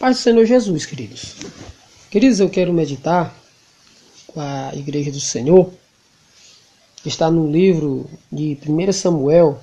paz 0.00 0.16
do 0.16 0.22
Senhor 0.22 0.46
Jesus, 0.46 0.86
queridos. 0.86 1.34
Queridos, 2.10 2.40
eu 2.40 2.48
quero 2.48 2.72
meditar 2.72 3.36
com 4.28 4.40
a 4.40 4.70
Igreja 4.74 5.12
do 5.12 5.20
Senhor. 5.20 5.70
Está 7.04 7.30
no 7.30 7.52
livro 7.52 8.08
de 8.32 8.56
1 8.66 8.92
Samuel, 8.94 9.62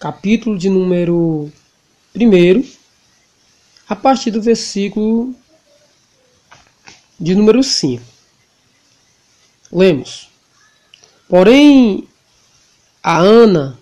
capítulo 0.00 0.56
de 0.56 0.70
número 0.70 1.52
1, 2.18 2.66
a 3.86 3.94
partir 3.94 4.30
do 4.30 4.40
versículo 4.40 5.34
de 7.20 7.34
número 7.34 7.62
5. 7.62 8.02
Lemos. 9.70 10.30
Porém, 11.28 12.08
a 13.02 13.18
Ana 13.18 13.78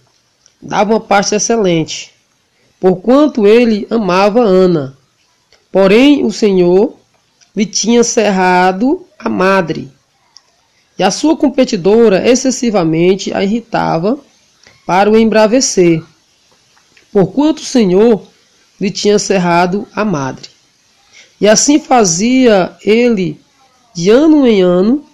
dava 0.61 0.95
uma 0.95 1.01
parte 1.01 1.33
excelente, 1.33 2.13
porquanto 2.81 3.47
ele 3.47 3.87
amava 3.89 4.41
Ana. 4.41 4.99
Porém, 5.75 6.25
o 6.25 6.31
Senhor 6.31 6.95
lhe 7.57 7.67
tinha 7.67 8.05
cerrado 8.05 9.05
a 9.19 9.29
madre, 9.29 9.91
e 10.97 11.03
a 11.03 11.11
sua 11.11 11.37
competidora 11.37 12.25
excessivamente 12.31 13.35
a 13.35 13.43
irritava 13.43 14.17
para 14.87 15.11
o 15.11 15.19
embravecer, 15.19 16.01
porquanto 17.13 17.59
o 17.59 17.65
Senhor 17.65 18.23
lhe 18.81 18.89
tinha 18.89 19.19
cerrado 19.19 19.85
a 19.93 20.05
madre. 20.05 20.49
E 21.41 21.49
assim 21.49 21.81
fazia 21.81 22.77
ele 22.85 23.41
de 23.93 24.11
ano 24.11 24.47
em 24.47 24.63
ano, 24.63 25.05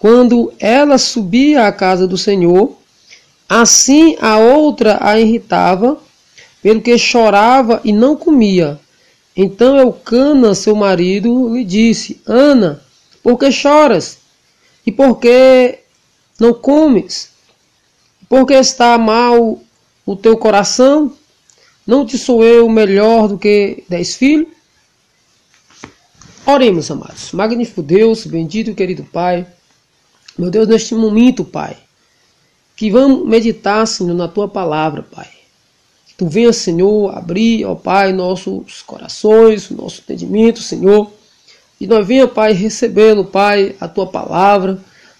quando 0.00 0.50
ela 0.58 0.96
subia 0.96 1.66
à 1.66 1.72
casa 1.72 2.06
do 2.06 2.16
Senhor, 2.16 2.74
assim 3.46 4.16
a 4.18 4.38
outra 4.38 4.96
a 4.98 5.20
irritava, 5.20 5.98
pelo 6.62 6.80
que 6.80 6.96
chorava 6.96 7.82
e 7.84 7.92
não 7.92 8.16
comia. 8.16 8.80
Então 9.36 9.76
Eucana, 9.76 10.54
seu 10.54 10.74
marido, 10.74 11.54
lhe 11.54 11.62
disse: 11.62 12.22
Ana, 12.24 12.82
por 13.22 13.38
que 13.38 13.52
choras? 13.52 14.18
E 14.86 14.90
por 14.90 15.18
que 15.18 15.80
não 16.40 16.54
comes? 16.54 17.30
Por 18.28 18.46
que 18.46 18.54
está 18.54 18.96
mal 18.96 19.60
o 20.06 20.16
teu 20.16 20.38
coração? 20.38 21.12
Não 21.86 22.06
te 22.06 22.16
sou 22.16 22.42
eu 22.42 22.68
melhor 22.68 23.28
do 23.28 23.38
que 23.38 23.84
dez 23.88 24.16
filhos? 24.16 24.48
Oremos, 26.46 26.90
amados. 26.90 27.32
Magnífico 27.32 27.82
Deus, 27.82 28.24
bendito 28.24 28.70
e 28.70 28.74
querido 28.74 29.04
Pai. 29.04 29.46
Meu 30.38 30.50
Deus, 30.50 30.66
neste 30.66 30.94
momento, 30.94 31.44
Pai, 31.44 31.76
que 32.74 32.90
vamos 32.90 33.26
meditar, 33.26 33.86
Senhor, 33.86 34.14
na 34.14 34.28
tua 34.28 34.48
palavra, 34.48 35.02
Pai. 35.02 35.35
Tu 36.16 36.26
venha, 36.26 36.52
Senhor, 36.52 37.16
abrir, 37.16 37.64
ó 37.66 37.74
Pai, 37.74 38.12
nossos 38.12 38.82
corações, 38.82 39.68
nosso 39.70 40.00
entendimento, 40.00 40.60
Senhor. 40.60 41.10
E 41.78 41.86
nós 41.86 42.06
venha, 42.06 42.26
Pai, 42.26 42.52
recebê-lo, 42.52 43.24
Pai, 43.24 43.76
a 43.78 43.86
tua 43.86 44.06
palavra, 44.06 44.78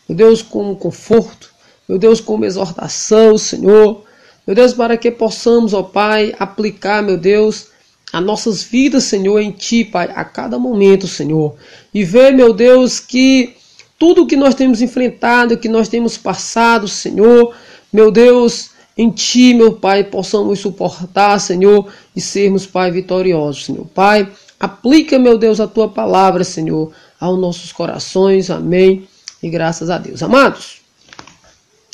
meu 0.08 0.16
Deus, 0.16 0.40
como 0.40 0.74
conforto, 0.76 1.50
meu 1.86 1.98
Deus, 1.98 2.20
como 2.20 2.44
exortação, 2.44 3.36
Senhor. 3.36 4.04
Meu 4.46 4.56
Deus, 4.56 4.72
para 4.72 4.96
que 4.96 5.10
possamos, 5.10 5.74
ó 5.74 5.82
Pai, 5.82 6.34
aplicar, 6.38 7.02
meu 7.02 7.18
Deus, 7.18 7.66
as 8.12 8.24
nossas 8.24 8.62
vidas, 8.62 9.04
Senhor, 9.04 9.38
em 9.40 9.50
Ti, 9.50 9.84
Pai, 9.84 10.10
a 10.14 10.24
cada 10.24 10.58
momento, 10.58 11.06
Senhor. 11.06 11.56
E 11.92 12.04
ver, 12.04 12.32
meu 12.32 12.54
Deus, 12.54 13.00
que 13.00 13.54
tudo 13.98 14.26
que 14.26 14.36
nós 14.36 14.54
temos 14.54 14.80
enfrentado, 14.80 15.58
que 15.58 15.68
nós 15.68 15.88
temos 15.88 16.16
passado, 16.16 16.88
Senhor, 16.88 17.54
meu 17.92 18.10
Deus, 18.10 18.70
em 18.96 19.10
Ti, 19.10 19.54
meu 19.54 19.74
Pai, 19.74 20.04
possamos 20.04 20.60
suportar, 20.60 21.38
Senhor, 21.38 21.92
e 22.14 22.20
sermos, 22.20 22.66
Pai, 22.66 22.90
vitoriosos, 22.90 23.66
Senhor. 23.66 23.86
Pai, 23.86 24.30
aplica, 24.58 25.18
meu 25.18 25.36
Deus, 25.36 25.60
a 25.60 25.66
Tua 25.66 25.88
palavra, 25.88 26.44
Senhor, 26.44 26.92
aos 27.20 27.38
nossos 27.38 27.72
corações. 27.72 28.50
Amém. 28.50 29.06
E 29.42 29.50
graças 29.50 29.90
a 29.90 29.98
Deus. 29.98 30.22
Amados, 30.22 30.80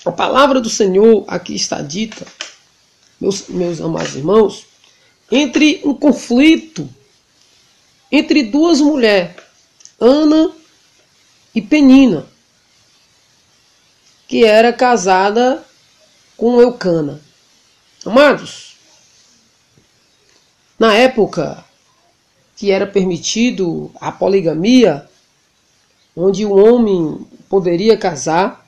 a 0.04 0.12
palavra 0.12 0.60
do 0.60 0.70
Senhor 0.70 1.24
aqui 1.26 1.54
está 1.54 1.82
dita, 1.82 2.24
meus, 3.20 3.48
meus 3.48 3.80
amados 3.80 4.14
irmãos, 4.14 4.66
entre 5.30 5.80
um 5.84 5.94
conflito 5.94 6.88
entre 8.12 8.42
duas 8.42 8.78
mulheres, 8.78 9.34
Ana 9.98 10.52
e 11.54 11.62
Penina, 11.62 12.26
que 14.28 14.44
era 14.44 14.70
casada 14.70 15.64
com 16.36 16.60
Eucana. 16.60 17.20
Amados, 18.04 18.76
na 20.78 20.94
época 20.94 21.64
que 22.56 22.70
era 22.70 22.86
permitido 22.86 23.90
a 24.00 24.12
poligamia, 24.12 25.08
onde 26.16 26.44
o 26.44 26.54
homem 26.54 27.26
poderia 27.48 27.96
casar 27.96 28.66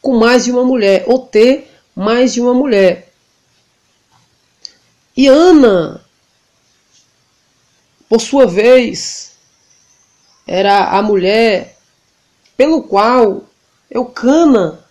com 0.00 0.16
mais 0.18 0.44
de 0.44 0.52
uma 0.52 0.64
mulher 0.64 1.04
ou 1.06 1.18
ter 1.18 1.70
mais 1.94 2.32
de 2.32 2.40
uma 2.40 2.54
mulher. 2.54 3.12
E 5.16 5.26
Ana, 5.26 6.04
por 8.08 8.20
sua 8.20 8.46
vez, 8.46 9.32
era 10.46 10.90
a 10.90 11.02
mulher 11.02 11.76
pelo 12.56 12.82
qual 12.82 13.44
Eucana 13.90 14.85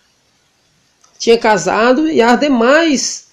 tinha 1.18 1.38
casado 1.38 2.08
e 2.08 2.20
as 2.20 2.38
demais 2.38 3.26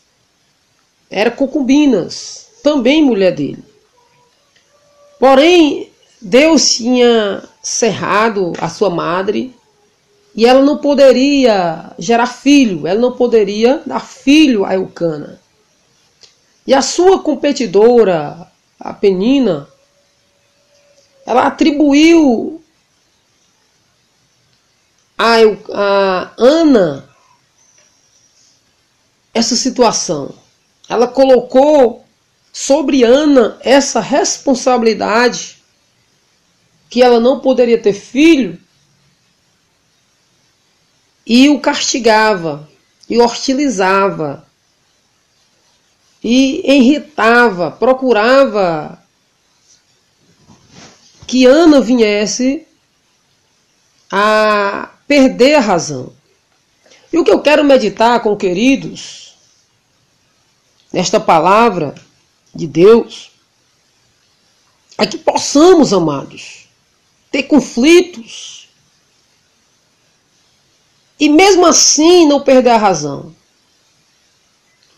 eram 1.09 1.31
concubinas, 1.31 2.47
também 2.63 3.03
mulher 3.03 3.35
dele. 3.35 3.63
Porém, 5.19 5.91
Deus 6.21 6.75
tinha 6.75 7.43
cerrado 7.61 8.53
a 8.59 8.69
sua 8.69 8.89
madre 8.89 9.55
e 10.35 10.45
ela 10.45 10.61
não 10.61 10.77
poderia 10.77 11.91
gerar 11.99 12.25
filho, 12.27 12.87
ela 12.87 12.99
não 12.99 13.11
poderia 13.11 13.81
dar 13.85 13.99
filho 13.99 14.65
a 14.65 14.73
Eucana. 14.73 15.39
E 16.65 16.73
a 16.73 16.81
sua 16.81 17.21
competidora, 17.21 18.47
a 18.79 18.93
Penina, 18.93 19.67
ela 21.25 21.47
atribuiu 21.47 22.61
a, 25.17 25.35
a 25.73 26.31
Ana 26.37 27.12
essa 29.33 29.55
situação. 29.55 30.33
Ela 30.87 31.07
colocou 31.07 32.05
sobre 32.51 33.03
Ana 33.03 33.57
essa 33.61 33.99
responsabilidade 33.99 35.63
que 36.89 37.01
ela 37.01 37.19
não 37.19 37.39
poderia 37.39 37.81
ter 37.81 37.93
filho 37.93 38.59
e 41.25 41.49
o 41.49 41.59
castigava 41.59 42.69
e 43.09 43.19
hostilizava 43.19 44.45
e 46.23 46.61
irritava, 46.71 47.71
procurava 47.71 49.01
que 51.25 51.45
Ana 51.45 51.81
viesse 51.81 52.67
a 54.11 54.91
perder 55.07 55.55
a 55.55 55.59
razão. 55.59 56.13
E 57.11 57.17
o 57.17 57.23
que 57.23 57.31
eu 57.31 57.41
quero 57.41 57.63
meditar 57.63 58.21
com 58.21 58.37
queridos, 58.37 59.22
nesta 60.93 61.19
palavra 61.19 61.95
de 62.53 62.67
Deus, 62.67 63.31
é 64.95 65.07
que 65.07 65.17
possamos, 65.17 65.91
amados, 65.91 66.67
ter 67.31 67.43
conflitos 67.43 68.69
e 71.19 71.27
mesmo 71.27 71.65
assim 71.65 72.27
não 72.27 72.41
perder 72.43 72.69
a 72.69 72.77
razão. 72.77 73.35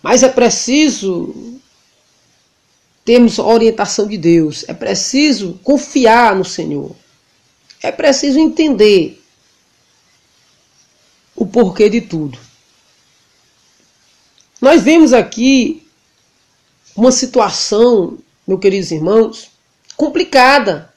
Mas 0.04 0.22
é 0.22 0.28
preciso 0.28 1.62
termos 3.06 3.40
a 3.40 3.44
orientação 3.44 4.08
de 4.08 4.18
Deus, 4.18 4.66
é 4.68 4.74
preciso 4.74 5.60
confiar 5.64 6.36
no 6.36 6.44
Senhor, 6.44 6.96
é 7.82 7.92
preciso 7.92 8.40
entender 8.40 9.24
o 11.36 11.46
porquê 11.46 11.90
de 11.90 12.02
tudo. 12.02 12.38
Nós 14.60 14.82
vemos 14.82 15.14
aqui 15.14 15.85
uma 16.96 17.12
situação, 17.12 18.18
meus 18.48 18.60
queridos 18.60 18.92
irmãos, 18.92 19.52
complicada. 19.98 20.94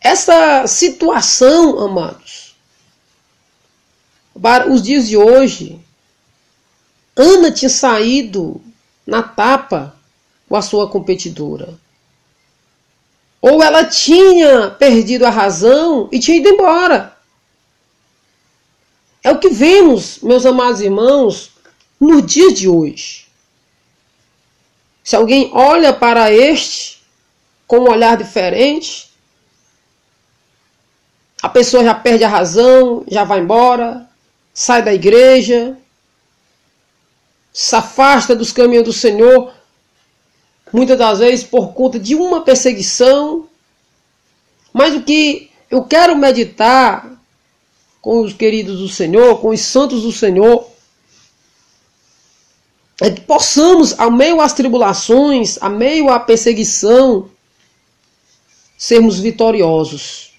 Essa 0.00 0.66
situação, 0.66 1.78
amados, 1.80 2.54
para 4.40 4.70
os 4.70 4.82
dias 4.82 5.08
de 5.08 5.16
hoje, 5.16 5.80
Ana 7.16 7.50
tinha 7.50 7.70
saído 7.70 8.60
na 9.06 9.22
tapa 9.22 9.96
com 10.48 10.54
a 10.54 10.62
sua 10.62 10.88
competidora. 10.88 11.74
Ou 13.40 13.62
ela 13.62 13.84
tinha 13.84 14.70
perdido 14.70 15.24
a 15.24 15.30
razão 15.30 16.08
e 16.12 16.18
tinha 16.18 16.36
ido 16.36 16.48
embora. 16.48 17.16
É 19.22 19.30
o 19.30 19.38
que 19.38 19.48
vemos, 19.48 20.18
meus 20.22 20.44
amados 20.44 20.80
irmãos, 20.80 21.52
no 21.98 22.20
dia 22.20 22.52
de 22.52 22.68
hoje. 22.68 23.25
Se 25.06 25.14
alguém 25.14 25.52
olha 25.52 25.92
para 25.92 26.32
este 26.32 27.00
com 27.64 27.78
um 27.78 27.90
olhar 27.90 28.16
diferente. 28.16 29.08
A 31.40 31.48
pessoa 31.48 31.84
já 31.84 31.94
perde 31.94 32.24
a 32.24 32.28
razão, 32.28 33.04
já 33.06 33.22
vai 33.22 33.38
embora, 33.38 34.10
sai 34.52 34.82
da 34.82 34.92
igreja, 34.92 35.78
se 37.52 37.76
afasta 37.76 38.34
dos 38.34 38.50
caminhos 38.50 38.82
do 38.82 38.92
Senhor, 38.92 39.52
muitas 40.72 40.98
das 40.98 41.20
vezes 41.20 41.44
por 41.44 41.72
conta 41.72 42.00
de 42.00 42.16
uma 42.16 42.40
perseguição. 42.40 43.46
Mas 44.72 44.92
o 44.92 45.02
que 45.02 45.52
eu 45.70 45.84
quero 45.84 46.16
meditar 46.16 47.16
com 48.02 48.22
os 48.22 48.32
queridos 48.32 48.80
do 48.80 48.88
Senhor, 48.88 49.40
com 49.40 49.50
os 49.50 49.60
santos 49.60 50.02
do 50.02 50.10
Senhor, 50.10 50.68
é 53.00 53.10
que 53.10 53.20
possamos, 53.20 53.98
ao 53.98 54.10
meio 54.10 54.40
às 54.40 54.54
tribulações, 54.54 55.58
a 55.60 55.68
meio 55.68 56.08
à 56.08 56.18
perseguição, 56.18 57.30
sermos 58.78 59.18
vitoriosos, 59.18 60.32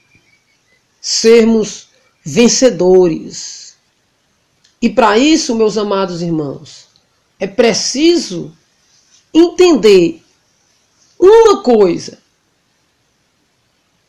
sermos 0.99 1.89
vencedores. 2.25 3.75
E 4.81 4.89
para 4.89 5.17
isso, 5.17 5.55
meus 5.55 5.77
amados 5.77 6.21
irmãos, 6.21 6.87
é 7.39 7.47
preciso 7.47 8.51
entender 9.33 10.23
uma 11.19 11.61
coisa, 11.61 12.19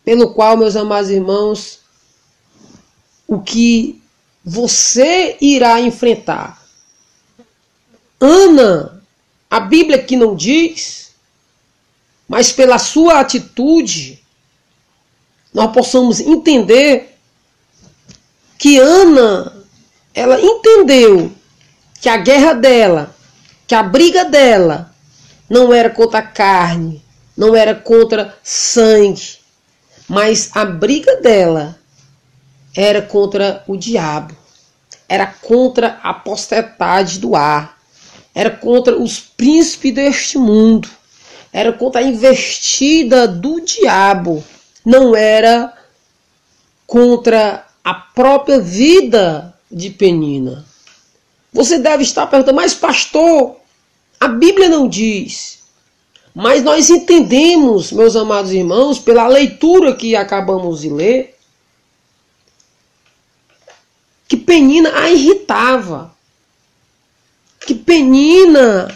pelo 0.05 0.33
qual, 0.33 0.57
meus 0.57 0.75
amados 0.75 1.11
irmãos, 1.11 1.81
o 3.27 3.41
que 3.41 4.03
você 4.43 5.37
irá 5.39 5.81
enfrentar. 5.81 6.58
Ana, 8.21 9.03
a 9.51 9.61
Bíblia 9.61 10.03
que 10.03 10.17
não 10.17 10.35
diz, 10.35 11.13
mas 12.29 12.53
pela 12.53 12.79
sua 12.79 13.21
atitude, 13.21 14.23
nós 15.53 15.73
possamos 15.73 16.21
entender 16.21 17.17
que 18.59 18.79
Ana, 18.79 19.65
ela 20.15 20.41
entendeu 20.41 21.33
que 22.01 22.09
a 22.09 22.17
guerra 22.17 22.55
dela 22.55 23.15
que 23.69 23.75
a 23.75 23.83
briga 23.83 24.25
dela 24.25 24.91
não 25.49 25.75
era 25.75 25.91
contra 25.91 26.21
a 26.21 26.23
carne, 26.23 27.05
não 27.37 27.55
era 27.55 27.75
contra 27.75 28.35
sangue, 28.43 29.37
mas 30.09 30.51
a 30.57 30.65
briga 30.65 31.17
dela 31.21 31.79
era 32.75 33.03
contra 33.03 33.63
o 33.69 33.77
diabo, 33.77 34.35
era 35.07 35.27
contra 35.27 36.01
a 36.03 36.15
postetade 36.15 37.19
do 37.19 37.37
ar, 37.37 37.78
era 38.39 38.51
contra 38.51 38.97
os 38.97 39.19
príncipes 39.19 39.93
deste 39.93 40.39
mundo, 40.39 40.89
era 41.53 41.73
contra 41.73 42.01
a 42.01 42.05
investida 42.05 43.27
do 43.27 43.61
diabo, 43.61 44.45
não 44.85 45.17
era 45.17 45.77
contra 46.87 47.67
a 47.83 47.95
própria 47.95 48.61
vida 48.61 49.53
de 49.69 49.91
Penina. 49.91 50.65
Você 51.53 51.81
deve 51.81 52.05
estar 52.05 52.29
perguntando, 52.29 52.55
mas 52.55 52.75
pastor, 52.75 53.57
a 54.21 54.29
Bíblia 54.29 54.69
não 54.69 54.89
diz. 54.89 55.65
Mas 56.33 56.63
nós 56.63 56.91
entendemos, 56.91 57.91
meus 57.91 58.15
amados 58.15 58.53
irmãos, 58.53 59.01
pela 59.01 59.27
leitura 59.27 59.97
que 59.97 60.15
acabamos 60.15 60.83
de 60.83 60.91
ler, 60.91 61.37
que 64.29 64.37
Penina 64.37 64.97
a 64.97 65.11
irritava. 65.11 66.17
Que 67.69 67.75
Penina 67.75 68.89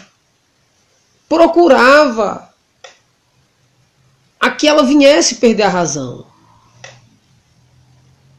procurava 1.29 2.51
a 4.39 4.49
que 4.49 4.67
ela 4.67 4.81
viesse 4.81 5.35
perder 5.35 5.61
a 5.61 5.69
razão. 5.69 6.25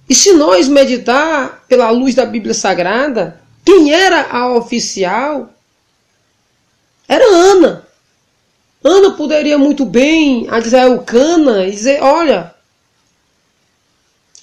E 0.08 0.12
se 0.12 0.32
nós 0.32 0.66
meditar 0.66 1.62
pela 1.69 1.88
luz 1.90 2.16
da 2.16 2.26
Bíblia 2.26 2.52
Sagrada, 2.52 3.40
quem 3.64 3.92
era 3.92 4.28
a 4.28 4.52
oficial 4.52 5.50
era 7.06 7.25
Ana. 7.25 7.87
Ana 8.82 9.12
poderia 9.12 9.56
muito 9.56 9.84
bem 9.84 10.48
a 10.50 10.58
dizer 10.58 11.00
Cana 11.04 11.64
e 11.64 11.70
dizer: 11.70 12.02
Olha, 12.02 12.52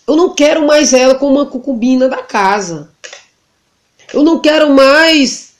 eu 0.07 0.15
não 0.15 0.33
quero 0.33 0.65
mais 0.65 0.93
ela 0.93 1.15
como 1.15 1.35
uma 1.35 1.45
concubina 1.47 2.07
da 2.07 2.23
casa. 2.23 2.89
Eu 4.13 4.23
não 4.23 4.39
quero 4.39 4.73
mais 4.73 5.50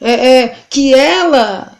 é, 0.00 0.12
é, 0.12 0.56
que 0.70 0.94
ela 0.94 1.76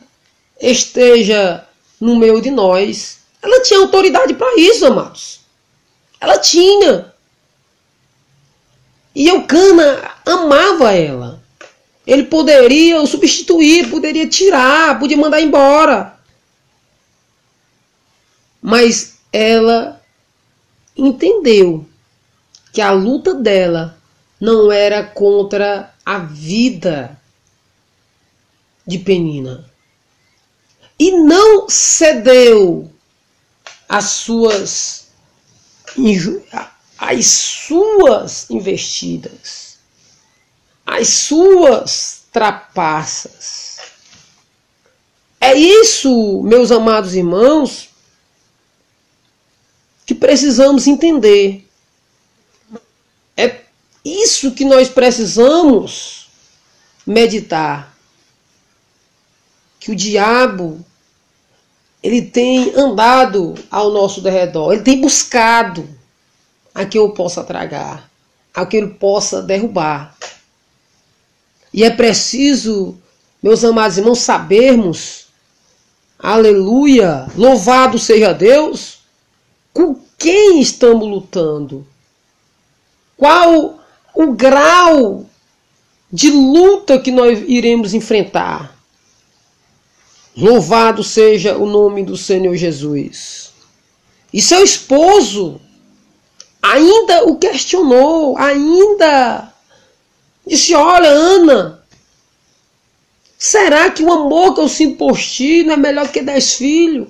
esteja 0.61 1.65
no 2.01 2.17
meio 2.17 2.41
de 2.41 2.51
nós. 2.51 3.19
Ela 3.41 3.63
tinha 3.63 3.81
autoridade 3.81 4.35
para 4.35 4.59
isso, 4.59 4.87
amados. 4.87 5.41
Ela 6.21 6.39
tinha. 6.39 7.13
E 9.15 9.29
Eucana 9.29 10.13
amava 10.27 10.93
ela. 10.93 11.43
Ele 12.07 12.25
poderia 12.25 13.01
o 13.01 13.07
substituir, 13.07 13.91
poderia 13.91 14.27
tirar, 14.27 14.99
podia 14.99 15.17
mandar 15.17 15.41
embora. 15.41 16.19
Mas 18.61 19.19
ela 19.33 20.01
entendeu 20.97 21.87
que 22.73 22.81
a 22.81 22.91
luta 22.91 23.35
dela 23.35 23.97
não 24.41 24.73
era 24.73 25.05
contra 25.05 25.93
a 26.05 26.19
vida 26.19 27.19
de 28.89 28.99
Penina. 28.99 29.71
E 30.99 31.13
não 31.13 31.69
cedeu 31.69 32.91
às 33.87 34.05
suas 34.05 35.07
as 36.99 37.27
suas 37.27 38.51
investidas, 38.51 39.79
as 40.87 41.09
suas 41.09 42.23
trapaças. 42.33 43.79
É 45.41 45.55
isso, 45.55 46.43
meus 46.43 46.71
amados 46.71 47.15
irmãos, 47.15 47.91
que 50.07 50.15
precisamos 50.15 50.87
entender. 50.87 51.69
É 53.37 53.61
isso 54.05 54.53
que 54.53 54.65
nós 54.65 54.89
precisamos 54.89 56.29
meditar. 57.07 57.98
Que 59.79 59.91
o 59.91 59.97
diabo 59.97 60.85
ele 62.03 62.23
tem 62.23 62.73
andado 62.77 63.55
ao 63.71 63.91
nosso 63.91 64.21
derredor, 64.21 64.73
ele 64.73 64.83
tem 64.83 65.01
buscado 65.01 65.89
a 66.75 66.85
que 66.85 66.99
eu 66.99 67.11
possa 67.11 67.43
tragar, 67.43 68.09
a 68.55 68.65
que 68.65 68.77
ele 68.77 68.89
possa 68.89 69.43
derrubar. 69.43 70.17
E 71.73 71.83
é 71.83 71.91
preciso, 71.91 72.97
meus 73.43 73.65
amados 73.65 73.99
irmãos, 73.99 74.21
sabermos, 74.21 75.27
aleluia, 76.19 77.27
louvado 77.37 77.99
seja 77.99 78.33
Deus, 78.33 79.01
com 79.73 79.97
quem 80.17 80.61
estamos 80.61 81.09
lutando. 81.09 81.87
Qual 83.17 83.81
o 84.15 84.33
grau 84.33 85.27
de 86.13 86.31
luta 86.31 86.99
que 86.99 87.11
nós 87.11 87.43
iremos 87.47 87.95
enfrentar. 87.95 88.78
Louvado 90.41 91.03
seja 91.03 91.59
o 91.59 91.67
nome 91.67 92.05
do 92.05 92.17
Senhor 92.17 92.55
Jesus. 92.55 93.53
E 94.33 94.41
seu 94.41 94.63
esposo 94.63 95.61
ainda 96.63 97.25
o 97.25 97.37
questionou, 97.37 98.39
ainda 98.39 99.53
disse: 100.47 100.77
Olha, 100.77 101.09
Ana, 101.09 101.85
será 103.37 103.91
que 103.91 104.05
o 104.05 104.13
amor 104.13 104.55
que 104.55 104.61
eu 104.61 104.69
sinto 104.69 104.97
por 104.97 105.19
ti 105.19 105.65
não 105.65 105.75
é 105.75 105.77
melhor 105.77 106.07
que 106.07 106.23
dez 106.23 106.55
filhos? 106.55 107.09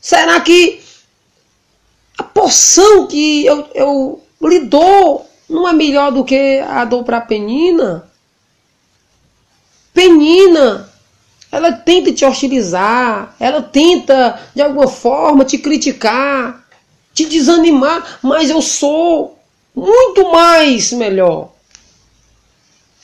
Será 0.00 0.40
que 0.40 0.80
a 2.18 2.24
porção 2.24 3.06
que 3.06 3.46
eu, 3.46 3.70
eu 3.72 4.22
lhe 4.42 4.60
dou 4.60 5.30
não 5.48 5.68
é 5.68 5.72
melhor 5.72 6.10
do 6.10 6.24
que 6.24 6.58
a 6.58 6.84
dou 6.84 7.04
para 7.04 7.20
Penina? 7.20 8.10
Penina, 9.94 10.87
ela 11.50 11.72
tenta 11.72 12.12
te 12.12 12.24
hostilizar, 12.24 13.34
ela 13.40 13.62
tenta 13.62 14.40
de 14.54 14.62
alguma 14.62 14.86
forma 14.86 15.44
te 15.44 15.58
criticar, 15.58 16.66
te 17.14 17.24
desanimar, 17.24 18.18
mas 18.22 18.50
eu 18.50 18.60
sou 18.60 19.38
muito 19.74 20.30
mais 20.30 20.92
melhor 20.92 21.52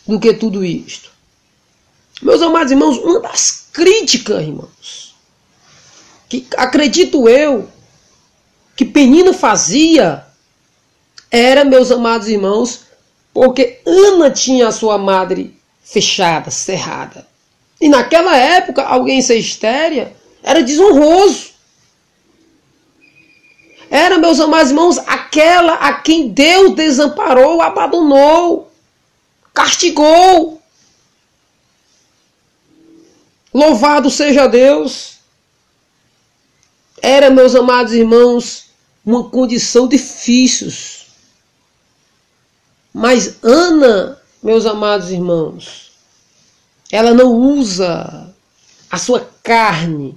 do 0.07 0.21
que 0.21 0.35
tudo 0.35 0.65
isto. 0.65 1.11
Meus 2.23 2.43
amados 2.43 2.71
irmãos, 2.71 2.99
uma 2.99 3.21
das 3.21 3.69
críticas, 3.73 4.43
irmãos, 4.43 5.15
que 6.29 6.47
acredito 6.57 7.29
eu 7.29 7.69
que 8.77 8.85
Penina 8.85 9.33
fazia 9.33 10.25
era, 11.31 11.65
meus 11.65 11.91
amados 11.91 12.29
irmãos, 12.29 12.81
porque 13.33 13.81
Ana 13.87 14.31
tinha 14.31 14.69
a 14.69 14.73
sua 14.73 14.99
madre 14.99 15.59
fechada, 15.83 16.51
cerrada. 16.51 17.27
E 17.81 17.89
naquela 17.89 18.37
época, 18.37 18.83
alguém 18.83 19.21
ser 19.21 19.37
estéria 19.37 20.17
Era 20.43 20.63
desonroso. 20.63 21.55
Era, 23.91 24.19
meus 24.19 24.41
amados 24.41 24.71
irmãos, 24.71 24.99
aquela 24.99 25.75
a 25.75 25.95
quem 25.95 26.29
Deus 26.29 26.75
desamparou, 26.75 27.63
abandonou, 27.63 28.71
castigou. 29.53 30.61
Louvado 33.53 34.11
seja 34.11 34.49
Deus. 34.49 35.19
Era, 37.01 37.31
meus 37.31 37.55
amados 37.55 37.93
irmãos, 37.93 38.71
uma 39.07 39.29
condição 39.29 39.87
difícil. 39.87 40.73
Mas 42.93 43.39
Ana, 43.43 44.21
meus 44.43 44.67
amados 44.67 45.11
irmãos, 45.11 45.93
ela 46.95 47.13
não 47.13 47.33
usa 47.33 48.33
a 48.89 48.99
sua 48.99 49.29
carne, 49.43 50.17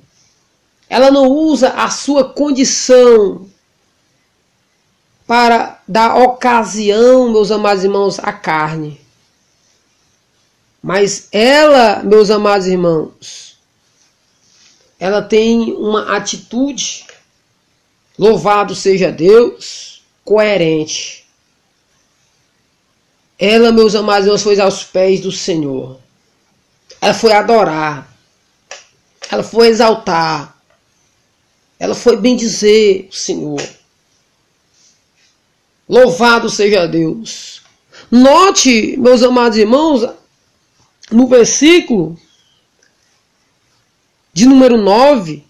ela 0.88 1.10
não 1.10 1.26
usa 1.26 1.70
a 1.70 1.90
sua 1.90 2.24
condição 2.24 3.50
para 5.26 5.82
dar 5.88 6.18
ocasião, 6.18 7.32
meus 7.32 7.50
amados 7.50 7.84
irmãos, 7.84 8.20
à 8.20 8.32
carne. 8.32 9.02
Mas 10.80 11.30
ela, 11.32 12.04
meus 12.04 12.30
amados 12.30 12.68
irmãos, 12.68 13.58
ela 15.00 15.24
tem 15.24 15.74
uma 15.74 16.16
atitude, 16.16 17.08
louvado 18.20 18.76
seja 18.76 19.12
Deus, 19.12 20.04
coerente. 20.24 21.26
Ela, 23.40 23.72
meus 23.72 23.96
amados 23.96 24.26
irmãos, 24.26 24.44
foi 24.44 24.60
aos 24.60 24.84
pés 24.84 25.22
do 25.22 25.32
Senhor. 25.32 26.06
Ela 27.02 27.14
foi 27.14 27.32
adorar. 27.32 28.08
Ela 29.30 29.44
foi 29.44 29.68
exaltar. 29.68 30.58
Ela 31.80 31.96
foi 31.96 32.18
bendizer 32.18 33.08
o 33.10 33.16
Senhor. 33.16 33.62
Louvado 35.88 36.50
seja 36.50 36.88
Deus. 36.88 37.62
Note, 38.12 38.98
meus 38.98 39.24
amados 39.24 39.58
irmãos, 39.58 40.08
no 41.12 41.28
versículo 41.28 42.18
de 44.34 44.46
número 44.46 44.78
9, 44.78 45.44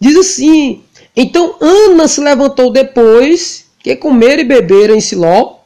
diz 0.00 0.16
assim: 0.16 0.82
Então 1.14 1.56
Ana 1.60 2.08
se 2.08 2.20
levantou 2.20 2.72
depois 2.72 3.66
que 3.78 3.94
comer 3.96 4.38
e 4.38 4.44
beber 4.44 4.90
em 4.90 5.00
Siló, 5.00 5.58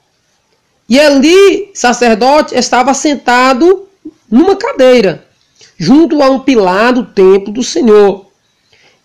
e 0.89 0.99
ali 0.99 1.71
sacerdote 1.75 2.55
estava 2.55 2.93
sentado 2.93 3.88
numa 4.31 4.57
cadeira, 4.57 5.27
junto 5.77 6.23
a 6.23 6.31
um 6.31 6.41
pilar 6.41 6.93
do 6.93 7.05
templo 7.05 7.53
do 7.53 7.63
Senhor. 7.63 8.27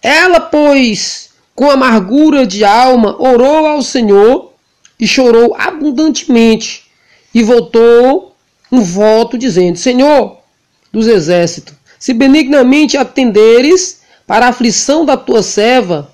Ela, 0.01 0.39
pois, 0.39 1.29
com 1.55 1.69
amargura 1.69 2.45
de 2.45 2.63
alma, 2.63 3.15
orou 3.21 3.65
ao 3.65 3.81
Senhor 3.81 4.53
e 4.99 5.07
chorou 5.07 5.55
abundantemente, 5.57 6.83
e 7.33 7.41
voltou 7.41 8.35
um 8.71 8.81
voto 8.81 9.37
dizendo: 9.37 9.77
Senhor 9.77 10.39
dos 10.91 11.07
exércitos, 11.07 11.73
se 11.97 12.13
benignamente 12.13 12.97
atenderes 12.97 14.01
para 14.27 14.45
a 14.45 14.49
aflição 14.49 15.05
da 15.05 15.17
tua 15.17 15.41
serva, 15.41 16.11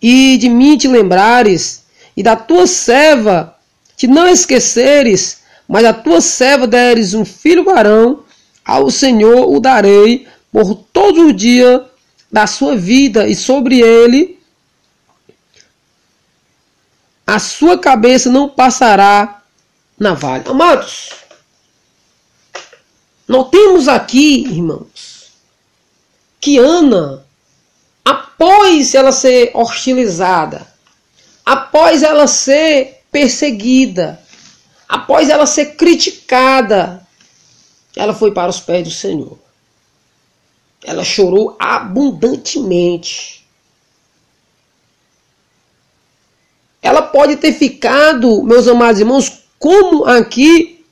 e 0.00 0.36
de 0.38 0.48
mim 0.48 0.76
te 0.76 0.88
lembrares, 0.88 1.84
e 2.16 2.22
da 2.22 2.36
tua 2.36 2.66
serva 2.66 3.56
te 3.96 4.06
não 4.06 4.28
esqueceres, 4.28 5.38
mas 5.66 5.84
a 5.84 5.92
tua 5.92 6.20
serva 6.20 6.66
deres 6.66 7.14
um 7.14 7.24
filho 7.24 7.64
varão, 7.64 8.24
ao 8.68 8.90
Senhor 8.90 9.50
o 9.50 9.58
darei 9.58 10.28
por 10.52 10.74
todo 10.74 11.28
o 11.28 11.32
dia 11.32 11.86
da 12.30 12.46
sua 12.46 12.76
vida, 12.76 13.26
e 13.26 13.34
sobre 13.34 13.80
ele 13.80 14.38
a 17.26 17.38
sua 17.38 17.78
cabeça 17.78 18.30
não 18.30 18.46
passará 18.46 19.42
na 19.98 20.12
vale. 20.12 20.44
Amados, 20.46 21.10
nós 23.26 23.48
temos 23.48 23.88
aqui, 23.88 24.44
irmãos, 24.46 25.32
que 26.38 26.58
Ana, 26.58 27.24
após 28.04 28.94
ela 28.94 29.12
ser 29.12 29.50
hostilizada, 29.54 30.66
após 31.44 32.02
ela 32.02 32.26
ser 32.26 33.02
perseguida, 33.10 34.22
após 34.86 35.30
ela 35.30 35.46
ser 35.46 35.76
criticada, 35.76 37.07
ela 37.98 38.14
foi 38.14 38.30
para 38.30 38.48
os 38.48 38.60
pés 38.60 38.84
do 38.84 38.92
Senhor. 38.92 39.36
Ela 40.84 41.02
chorou 41.02 41.56
abundantemente. 41.58 43.44
Ela 46.80 47.02
pode 47.02 47.34
ter 47.36 47.52
ficado, 47.52 48.44
meus 48.44 48.68
amados 48.68 49.00
irmãos, 49.00 49.42
como 49.58 50.04
aqui 50.04 50.86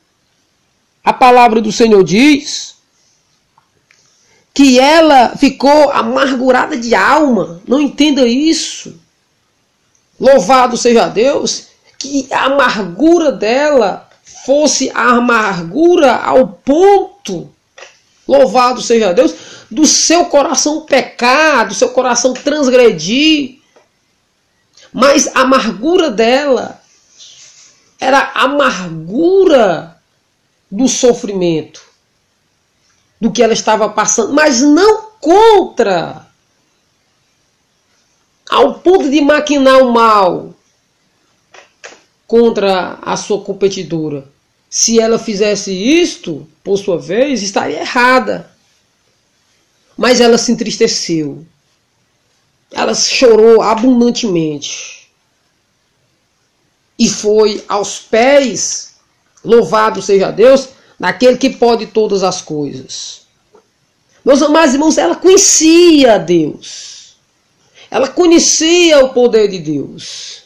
a 1.05 1.13
palavra 1.13 1.61
do 1.61 1.71
Senhor 1.71 2.03
diz, 2.03 2.75
que 4.53 4.81
ela 4.81 5.37
ficou 5.37 5.93
amargurada 5.93 6.77
de 6.77 6.93
alma. 6.93 7.63
Não 7.69 7.81
entenda 7.81 8.27
isso. 8.27 8.99
Louvado 10.19 10.77
seja 10.77 11.07
Deus, 11.07 11.69
que 12.01 12.27
a 12.33 12.47
amargura 12.47 13.31
dela 13.31 14.06
fosse 14.27 14.91
a 14.93 15.13
amargura 15.13 16.17
ao 16.17 16.49
ponto, 16.49 17.49
louvado 18.27 18.83
seja 18.83 19.15
Deus, 19.15 19.35
do 19.71 19.87
seu 19.87 20.27
coração 20.27 20.83
pecar, 20.83 21.69
do 21.69 21.75
seu 21.75 21.91
coração 21.91 22.35
transgredir. 22.35 23.61
Mas 24.93 25.29
a 25.29 25.43
amargura 25.43 26.11
dela 26.11 26.83
era 28.01 28.19
a 28.19 28.43
amargura 28.43 29.97
do 30.71 30.89
sofrimento, 30.89 31.83
do 33.21 33.31
que 33.31 33.43
ela 33.43 33.53
estava 33.53 33.89
passando, 33.89 34.33
mas 34.33 34.61
não 34.61 35.11
contra, 35.21 36.27
ao 38.51 38.75
ponto 38.75 39.09
de 39.09 39.21
maquinar 39.21 39.79
o 39.79 39.93
mal 39.93 40.56
contra 42.27 42.99
a 43.03 43.17
sua 43.17 43.41
competidora. 43.41 44.29
Se 44.69 45.01
ela 45.01 45.19
fizesse 45.19 45.73
isto, 45.73 46.47
por 46.63 46.77
sua 46.77 46.99
vez, 46.99 47.43
estaria 47.43 47.81
errada. 47.81 48.51
Mas 49.97 50.21
ela 50.21 50.37
se 50.37 50.53
entristeceu. 50.53 51.47
Ela 52.71 52.95
chorou 52.95 53.63
abundantemente. 53.63 55.09
E 56.99 57.09
foi 57.09 57.65
aos 57.69 58.01
pés, 58.01 58.97
louvado 59.45 60.03
seja 60.03 60.31
Deus, 60.31 60.71
daquele 60.99 61.37
que 61.37 61.51
pode 61.51 61.87
todas 61.87 62.23
as 62.23 62.41
coisas. 62.41 63.27
Meus 64.25 64.43
amados 64.43 64.75
irmãos, 64.75 64.99
ela 64.99 65.15
conhecia 65.15 66.19
Deus. 66.19 67.17
Ela 67.91 68.09
conhecia 68.09 69.05
o 69.05 69.11
poder 69.11 69.49
de 69.49 69.59
Deus. 69.61 70.46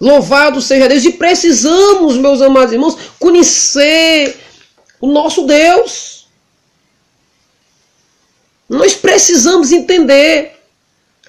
Louvado 0.00 0.62
seja 0.62 0.88
Deus. 0.88 1.04
E 1.04 1.12
precisamos, 1.12 2.16
meus 2.16 2.40
amados 2.40 2.72
irmãos, 2.72 2.96
conhecer 3.18 4.40
o 5.00 5.06
nosso 5.06 5.46
Deus. 5.46 6.26
Nós 8.68 8.94
precisamos 8.94 9.72
entender. 9.72 10.56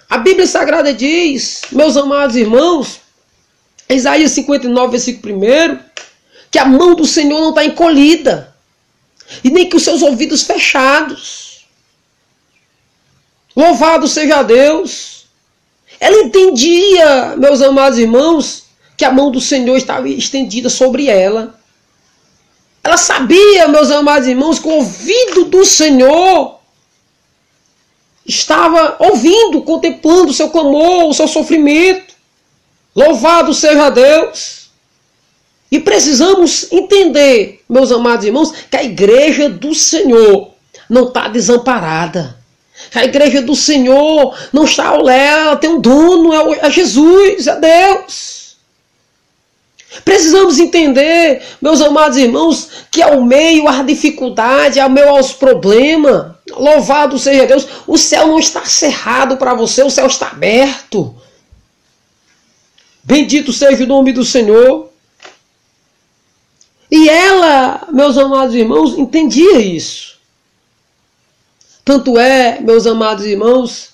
A 0.09 0.17
Bíblia 0.17 0.45
Sagrada 0.45 0.93
diz, 0.93 1.61
meus 1.71 1.95
amados 1.95 2.35
irmãos, 2.35 2.99
Isaías 3.89 4.31
59, 4.31 4.91
versículo 4.91 5.37
1, 5.37 5.79
que 6.49 6.59
a 6.59 6.65
mão 6.65 6.95
do 6.95 7.05
Senhor 7.05 7.39
não 7.39 7.49
está 7.49 7.63
encolhida, 7.63 8.53
e 9.43 9.49
nem 9.49 9.69
que 9.69 9.77
os 9.77 9.83
seus 9.83 10.01
ouvidos 10.01 10.43
fechados. 10.43 11.65
Louvado 13.55 14.07
seja 14.07 14.43
Deus. 14.43 15.25
Ela 15.99 16.23
entendia, 16.23 17.35
meus 17.37 17.61
amados 17.61 17.97
irmãos, 17.97 18.60
que 19.01 19.05
a 19.05 19.11
mão 19.11 19.31
do 19.31 19.41
Senhor 19.41 19.75
estava 19.77 20.07
estendida 20.07 20.69
sobre 20.69 21.07
ela. 21.07 21.59
Ela 22.83 22.97
sabia, 22.97 23.67
meus 23.67 23.89
amados 23.89 24.27
irmãos, 24.27 24.59
que 24.59 24.67
o 24.67 24.73
ouvido 24.73 25.45
do 25.45 25.65
Senhor 25.65 26.59
estava 28.23 28.97
ouvindo, 28.99 29.63
contemplando 29.63 30.29
o 30.29 30.33
seu 30.35 30.51
clamor, 30.51 31.05
o 31.05 31.13
seu 31.15 31.27
sofrimento. 31.27 32.13
Louvado 32.95 33.55
seja 33.55 33.89
Deus. 33.89 34.69
E 35.71 35.79
precisamos 35.79 36.71
entender, 36.71 37.63
meus 37.67 37.91
amados 37.91 38.23
irmãos, 38.23 38.53
que 38.69 38.77
a 38.77 38.83
igreja 38.83 39.49
do 39.49 39.73
Senhor 39.73 40.51
não 40.87 41.07
está 41.07 41.27
desamparada. 41.27 42.37
A 42.93 43.03
igreja 43.03 43.41
do 43.41 43.55
Senhor 43.55 44.37
não 44.53 44.65
está 44.65 44.89
ao 44.89 45.01
léu, 45.01 45.57
tem 45.57 45.71
um 45.71 45.81
dono, 45.81 46.31
é, 46.35 46.67
é 46.67 46.69
Jesus, 46.69 47.47
é 47.47 47.59
Deus. 47.59 48.40
Precisamos 50.05 50.57
entender, 50.57 51.43
meus 51.61 51.81
amados 51.81 52.17
irmãos, 52.17 52.69
que 52.89 53.01
ao 53.01 53.21
meio 53.23 53.67
à 53.67 53.83
dificuldade, 53.83 54.79
ao 54.79 54.89
meio 54.89 55.09
aos 55.09 55.33
problemas, 55.33 56.31
louvado 56.49 57.19
seja 57.19 57.45
Deus, 57.45 57.67
o 57.85 57.97
céu 57.97 58.27
não 58.27 58.39
está 58.39 58.63
cerrado 58.63 59.35
para 59.35 59.53
você, 59.53 59.83
o 59.83 59.89
céu 59.89 60.07
está 60.07 60.29
aberto. 60.29 61.13
Bendito 63.03 63.51
seja 63.51 63.83
o 63.83 63.87
nome 63.87 64.13
do 64.13 64.23
Senhor. 64.23 64.89
E 66.89 67.09
ela, 67.09 67.87
meus 67.91 68.17
amados 68.17 68.55
irmãos, 68.55 68.97
entendia 68.97 69.59
isso. 69.59 70.19
Tanto 71.83 72.17
é, 72.17 72.61
meus 72.61 72.87
amados 72.87 73.25
irmãos, 73.25 73.89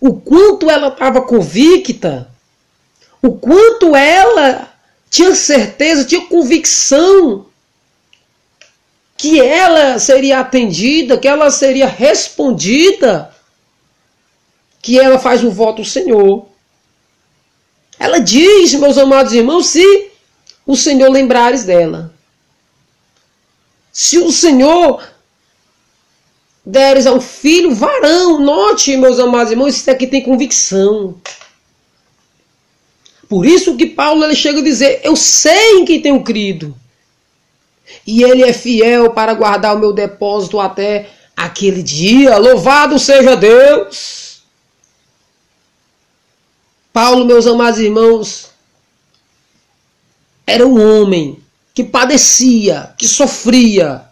o 0.00 0.14
quanto 0.14 0.70
ela 0.70 0.88
estava 0.88 1.22
convicta, 1.22 2.30
o 3.20 3.32
quanto 3.32 3.96
ela 3.96 4.69
tinha 5.10 5.34
certeza, 5.34 6.04
tinha 6.04 6.24
convicção 6.26 7.46
que 9.16 9.40
ela 9.40 9.98
seria 9.98 10.38
atendida, 10.40 11.18
que 11.18 11.28
ela 11.28 11.50
seria 11.50 11.86
respondida, 11.86 13.34
que 14.80 14.98
ela 14.98 15.18
faz 15.18 15.44
o 15.44 15.50
voto 15.50 15.82
ao 15.82 15.84
Senhor. 15.84 16.48
Ela 17.98 18.18
diz, 18.18 18.72
meus 18.74 18.96
amados 18.96 19.34
irmãos, 19.34 19.66
se 19.66 20.10
o 20.64 20.74
Senhor 20.74 21.10
lembrares 21.10 21.64
dela. 21.64 22.14
Se 23.92 24.16
o 24.18 24.30
Senhor 24.32 25.02
deres 26.64 27.06
ao 27.06 27.20
filho 27.20 27.74
varão, 27.74 28.38
note, 28.38 28.96
meus 28.96 29.18
amados 29.18 29.50
irmãos, 29.50 29.76
isso 29.76 29.90
aqui 29.90 30.06
tem 30.06 30.22
convicção. 30.22 31.20
Por 33.30 33.46
isso 33.46 33.76
que 33.76 33.86
Paulo 33.86 34.24
ele 34.24 34.34
chega 34.34 34.58
a 34.58 34.64
dizer: 34.64 35.02
Eu 35.04 35.14
sei 35.14 35.78
em 35.78 35.84
quem 35.84 36.02
tenho 36.02 36.20
crido. 36.24 36.76
E 38.04 38.24
ele 38.24 38.42
é 38.42 38.52
fiel 38.52 39.12
para 39.12 39.34
guardar 39.34 39.76
o 39.76 39.78
meu 39.78 39.92
depósito 39.92 40.58
até 40.58 41.08
aquele 41.36 41.80
dia. 41.80 42.36
Louvado 42.38 42.98
seja 42.98 43.36
Deus! 43.36 44.42
Paulo, 46.92 47.24
meus 47.24 47.46
amados 47.46 47.78
irmãos, 47.78 48.50
era 50.44 50.66
um 50.66 50.80
homem 51.00 51.40
que 51.72 51.84
padecia, 51.84 52.92
que 52.98 53.06
sofria. 53.06 54.06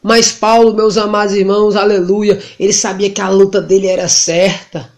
Mas 0.00 0.30
Paulo, 0.30 0.74
meus 0.74 0.96
amados 0.96 1.34
irmãos, 1.34 1.74
aleluia, 1.74 2.40
ele 2.56 2.72
sabia 2.72 3.10
que 3.10 3.20
a 3.20 3.28
luta 3.28 3.60
dele 3.60 3.88
era 3.88 4.08
certa. 4.08 4.93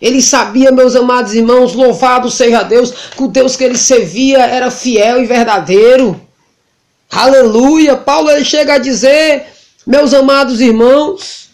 Ele 0.00 0.20
sabia, 0.20 0.70
meus 0.70 0.94
amados 0.94 1.34
irmãos, 1.34 1.74
louvado 1.74 2.30
seja 2.30 2.62
Deus, 2.62 2.90
que 2.90 3.22
o 3.22 3.28
Deus 3.28 3.56
que 3.56 3.64
ele 3.64 3.78
servia 3.78 4.40
era 4.40 4.70
fiel 4.70 5.22
e 5.22 5.26
verdadeiro. 5.26 6.20
Aleluia! 7.10 7.96
Paulo 7.96 8.30
ele 8.30 8.44
chega 8.44 8.74
a 8.74 8.78
dizer, 8.78 9.46
meus 9.86 10.12
amados 10.12 10.60
irmãos, 10.60 11.48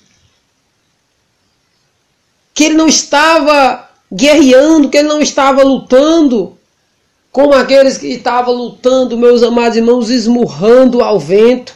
que 2.55 2.65
ele 2.65 2.75
não 2.75 2.89
estava 2.89 3.89
guerreando, 4.13 4.89
que 4.89 4.99
ele 4.99 5.09
não 5.09 5.21
estava 5.21 5.63
lutando 5.63 6.59
como 7.31 7.55
aqueles 7.55 7.97
que 7.97 8.09
estavam 8.09 8.53
lutando, 8.53 9.17
meus 9.17 9.43
amados 9.43 9.77
irmãos, 9.77 10.11
esmurrando 10.11 11.03
ao 11.03 11.19
vento. 11.19 11.75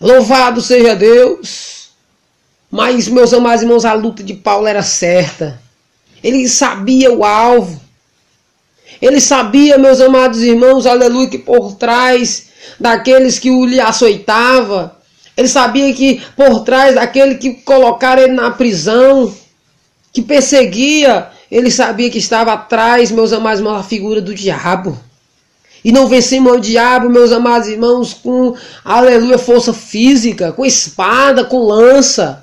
Louvado 0.00 0.60
seja 0.60 0.94
Deus! 0.94 1.71
Mas, 2.72 3.06
meus 3.06 3.34
amados 3.34 3.60
irmãos, 3.60 3.84
a 3.84 3.92
luta 3.92 4.22
de 4.22 4.32
Paulo 4.32 4.66
era 4.66 4.82
certa. 4.82 5.60
Ele 6.24 6.48
sabia 6.48 7.12
o 7.12 7.22
alvo. 7.22 7.78
Ele 9.00 9.20
sabia, 9.20 9.76
meus 9.76 10.00
amados 10.00 10.40
irmãos, 10.40 10.86
aleluia, 10.86 11.28
que 11.28 11.36
por 11.36 11.74
trás 11.74 12.46
daqueles 12.80 13.38
que 13.38 13.50
o 13.50 13.66
lhe 13.66 13.78
açoitava, 13.78 14.96
ele 15.36 15.48
sabia 15.48 15.92
que 15.92 16.22
por 16.34 16.60
trás 16.60 16.94
daquele 16.94 17.34
que 17.34 17.52
colocaram 17.56 18.22
ele 18.22 18.32
na 18.32 18.50
prisão, 18.50 19.34
que 20.10 20.22
perseguia, 20.22 21.28
ele 21.50 21.70
sabia 21.70 22.08
que 22.08 22.18
estava 22.18 22.54
atrás, 22.54 23.10
meus 23.10 23.34
amados 23.34 23.58
irmãos, 23.58 23.80
a 23.80 23.82
figura 23.82 24.22
do 24.22 24.34
diabo. 24.34 24.98
E 25.84 25.92
não 25.92 26.06
vencemos 26.06 26.50
o 26.50 26.60
diabo, 26.60 27.10
meus 27.10 27.32
amados 27.32 27.68
irmãos, 27.68 28.14
com, 28.14 28.56
aleluia, 28.82 29.36
força 29.36 29.74
física, 29.74 30.52
com 30.52 30.64
espada, 30.64 31.44
com 31.44 31.58
lança. 31.58 32.41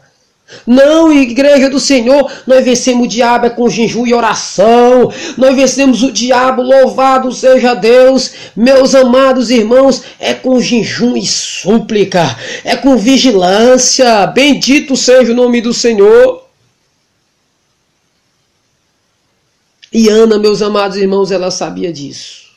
Não, 0.65 1.11
igreja 1.11 1.69
do 1.69 1.79
Senhor, 1.79 2.31
nós 2.45 2.65
vencemos 2.65 3.05
o 3.05 3.09
diabo 3.09 3.45
é 3.45 3.49
com 3.49 3.69
jejum 3.69 4.05
e 4.05 4.13
oração. 4.13 5.11
Nós 5.37 5.55
vencemos 5.55 6.01
o 6.03 6.11
diabo, 6.11 6.61
louvado 6.61 7.31
seja 7.31 7.73
Deus. 7.73 8.33
Meus 8.55 8.95
amados 8.95 9.49
irmãos, 9.49 10.03
é 10.19 10.33
com 10.33 10.59
jejum 10.59 11.15
e 11.15 11.25
súplica, 11.25 12.37
é 12.63 12.75
com 12.75 12.97
vigilância. 12.97 14.25
Bendito 14.27 14.95
seja 14.95 15.31
o 15.31 15.35
nome 15.35 15.61
do 15.61 15.73
Senhor. 15.73 16.47
E 19.91 20.07
Ana, 20.07 20.37
meus 20.37 20.61
amados 20.61 20.97
irmãos, 20.97 21.31
ela 21.31 21.49
sabia 21.49 21.91
disso. 21.91 22.49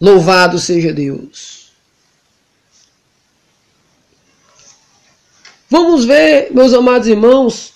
Louvado 0.00 0.58
seja 0.58 0.92
Deus. 0.92 1.61
Vamos 5.72 6.04
ver, 6.04 6.52
meus 6.52 6.74
amados 6.74 7.08
irmãos, 7.08 7.72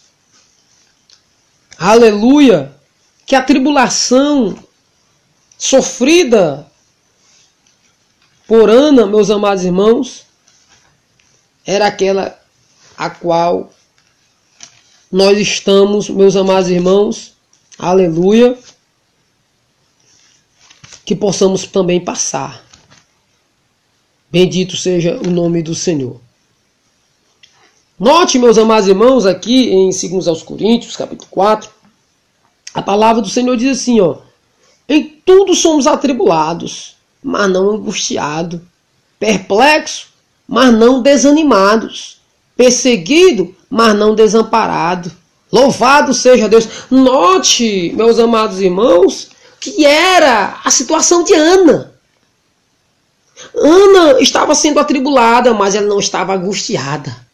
aleluia, 1.79 2.77
que 3.25 3.35
a 3.35 3.43
tribulação 3.43 4.55
sofrida 5.57 6.71
por 8.47 8.69
Ana, 8.69 9.07
meus 9.07 9.31
amados 9.31 9.65
irmãos, 9.65 10.27
era 11.65 11.87
aquela 11.87 12.39
a 12.99 13.09
qual 13.09 13.73
nós 15.11 15.39
estamos, 15.39 16.11
meus 16.11 16.37
amados 16.37 16.69
irmãos, 16.69 17.33
aleluia, 17.79 18.59
que 21.03 21.17
possamos 21.17 21.67
também 21.67 22.05
passar. 22.05 22.63
Bendito 24.31 24.77
seja 24.77 25.17
o 25.17 25.31
nome 25.31 25.63
do 25.63 25.75
Senhor. 25.75 26.26
Note, 27.99 28.39
meus 28.39 28.59
amados 28.59 28.87
irmãos, 28.87 29.25
aqui 29.25 29.71
em 29.71 29.89
2 29.89 30.29
aos 30.29 30.43
Coríntios, 30.43 30.95
capítulo 30.95 31.29
4, 31.31 31.71
a 32.75 32.83
palavra 32.83 33.23
do 33.23 33.29
Senhor 33.31 33.57
diz 33.57 33.81
assim, 33.81 34.03
ó: 34.03 34.17
Em 34.87 35.03
tudo 35.25 35.55
somos 35.55 35.87
atribulados, 35.87 36.95
mas 37.25 37.51
não 37.51 37.71
angustiados, 37.71 38.61
perplexos, 39.19 40.09
mas 40.47 40.75
não 40.75 41.01
desanimados, 41.01 42.21
perseguido, 42.55 43.57
mas 43.71 43.97
não 43.97 44.15
desamparado. 44.15 45.11
Louvado 45.51 46.13
seja 46.13 46.51
Deus. 46.51 46.69
Note, 46.91 47.95
meus 47.97 48.19
amados 48.19 48.61
irmãos, 48.61 49.31
que 49.59 49.87
era 49.87 50.61
a 50.63 50.71
situação 50.71 51.25
de 51.25 51.33
Ana. 51.33 51.95
Ana 53.55 54.21
estava 54.21 54.55
sendo 54.55 54.81
atribulada, 54.81 55.55
mas 55.55 55.75
ela 55.75 55.87
não 55.87 55.99
estava 55.99 56.35
angustiada. 56.35 57.25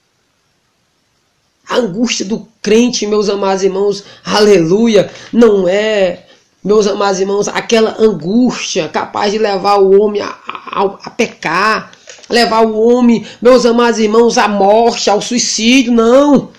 A 1.73 1.77
angústia 1.79 2.27
do 2.27 2.47
crente, 2.61 3.07
meus 3.07 3.31
amados 3.31 3.63
irmãos, 3.63 4.05
aleluia, 4.23 5.11
não 5.33 5.67
é, 5.67 6.27
meus 6.63 6.87
amados 6.87 7.19
irmãos, 7.19 7.49
aquela 7.49 7.97
angústia 7.99 8.91
capaz 8.91 9.33
de 9.33 9.39
levar 9.39 9.79
o 9.79 9.99
homem 9.99 10.21
a, 10.21 10.37
a, 10.47 10.85
a 11.03 11.11
pecar, 11.11 11.91
levar 12.29 12.67
o 12.67 12.79
homem, 12.79 13.27
meus 13.41 13.65
amados 13.65 13.99
irmãos, 13.99 14.37
à 14.37 14.47
morte, 14.47 15.09
ao 15.09 15.23
suicídio, 15.23 15.95
não. 15.95 16.51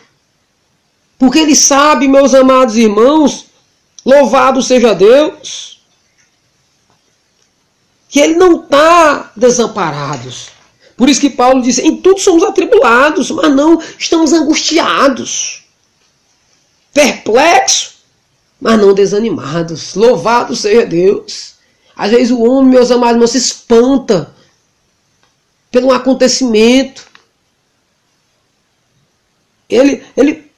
Porque 1.20 1.38
ele 1.38 1.56
sabe, 1.56 2.08
meus 2.08 2.34
amados 2.34 2.76
irmãos, 2.76 3.46
louvado 4.04 4.64
seja 4.64 4.96
Deus, 4.96 5.80
que 8.10 8.20
ele 8.20 8.34
não 8.34 8.64
está 8.64 9.32
desamparado. 9.36 10.34
Por 10.96 11.10
isso 11.10 11.22
que 11.22 11.30
Paulo 11.30 11.62
diz: 11.62 11.80
em 11.80 11.98
tudo 11.98 12.20
somos 12.20 12.44
atribulados, 12.44 13.32
mas 13.32 13.54
não 13.54 13.82
estamos 13.98 14.32
angustiados, 14.34 15.64
perplexos, 16.94 18.04
mas 18.60 18.80
não 18.80 18.94
desanimados. 18.94 19.96
Louvado 19.96 20.56
seja 20.56 20.86
Deus. 20.86 21.54
Às 21.96 22.12
vezes 22.12 22.32
o 22.32 22.42
homem, 22.42 22.72
meus 22.72 22.92
amados 22.92 23.14
irmãos, 23.16 23.32
se 23.32 23.38
espanta 23.38 24.34
pelo 25.72 25.92
acontecimento. 25.92 27.04
Ele, 29.70 30.04
ele, 30.16 30.52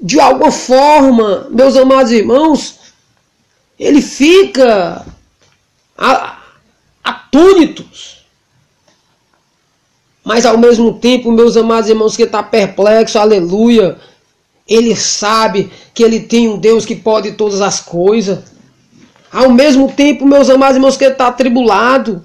de 0.00 0.18
alguma 0.20 0.50
forma, 0.50 1.48
meus 1.50 1.76
amados 1.76 2.12
irmãos, 2.12 2.78
ele 3.78 4.00
fica 4.00 5.04
atônitos 7.04 8.17
mas 10.28 10.44
ao 10.44 10.58
mesmo 10.58 10.92
tempo, 10.92 11.32
meus 11.32 11.56
amados 11.56 11.88
irmãos, 11.88 12.14
que 12.14 12.24
está 12.24 12.42
perplexo, 12.42 13.18
aleluia. 13.18 13.96
Ele 14.68 14.94
sabe 14.94 15.70
que 15.94 16.02
ele 16.02 16.20
tem 16.20 16.50
um 16.50 16.58
Deus 16.58 16.84
que 16.84 16.94
pode 16.94 17.32
todas 17.32 17.62
as 17.62 17.80
coisas. 17.80 18.40
Ao 19.32 19.48
mesmo 19.48 19.90
tempo, 19.90 20.26
meus 20.26 20.50
amados 20.50 20.76
irmãos, 20.76 20.98
que 20.98 21.06
está 21.06 21.28
atribulado, 21.28 22.22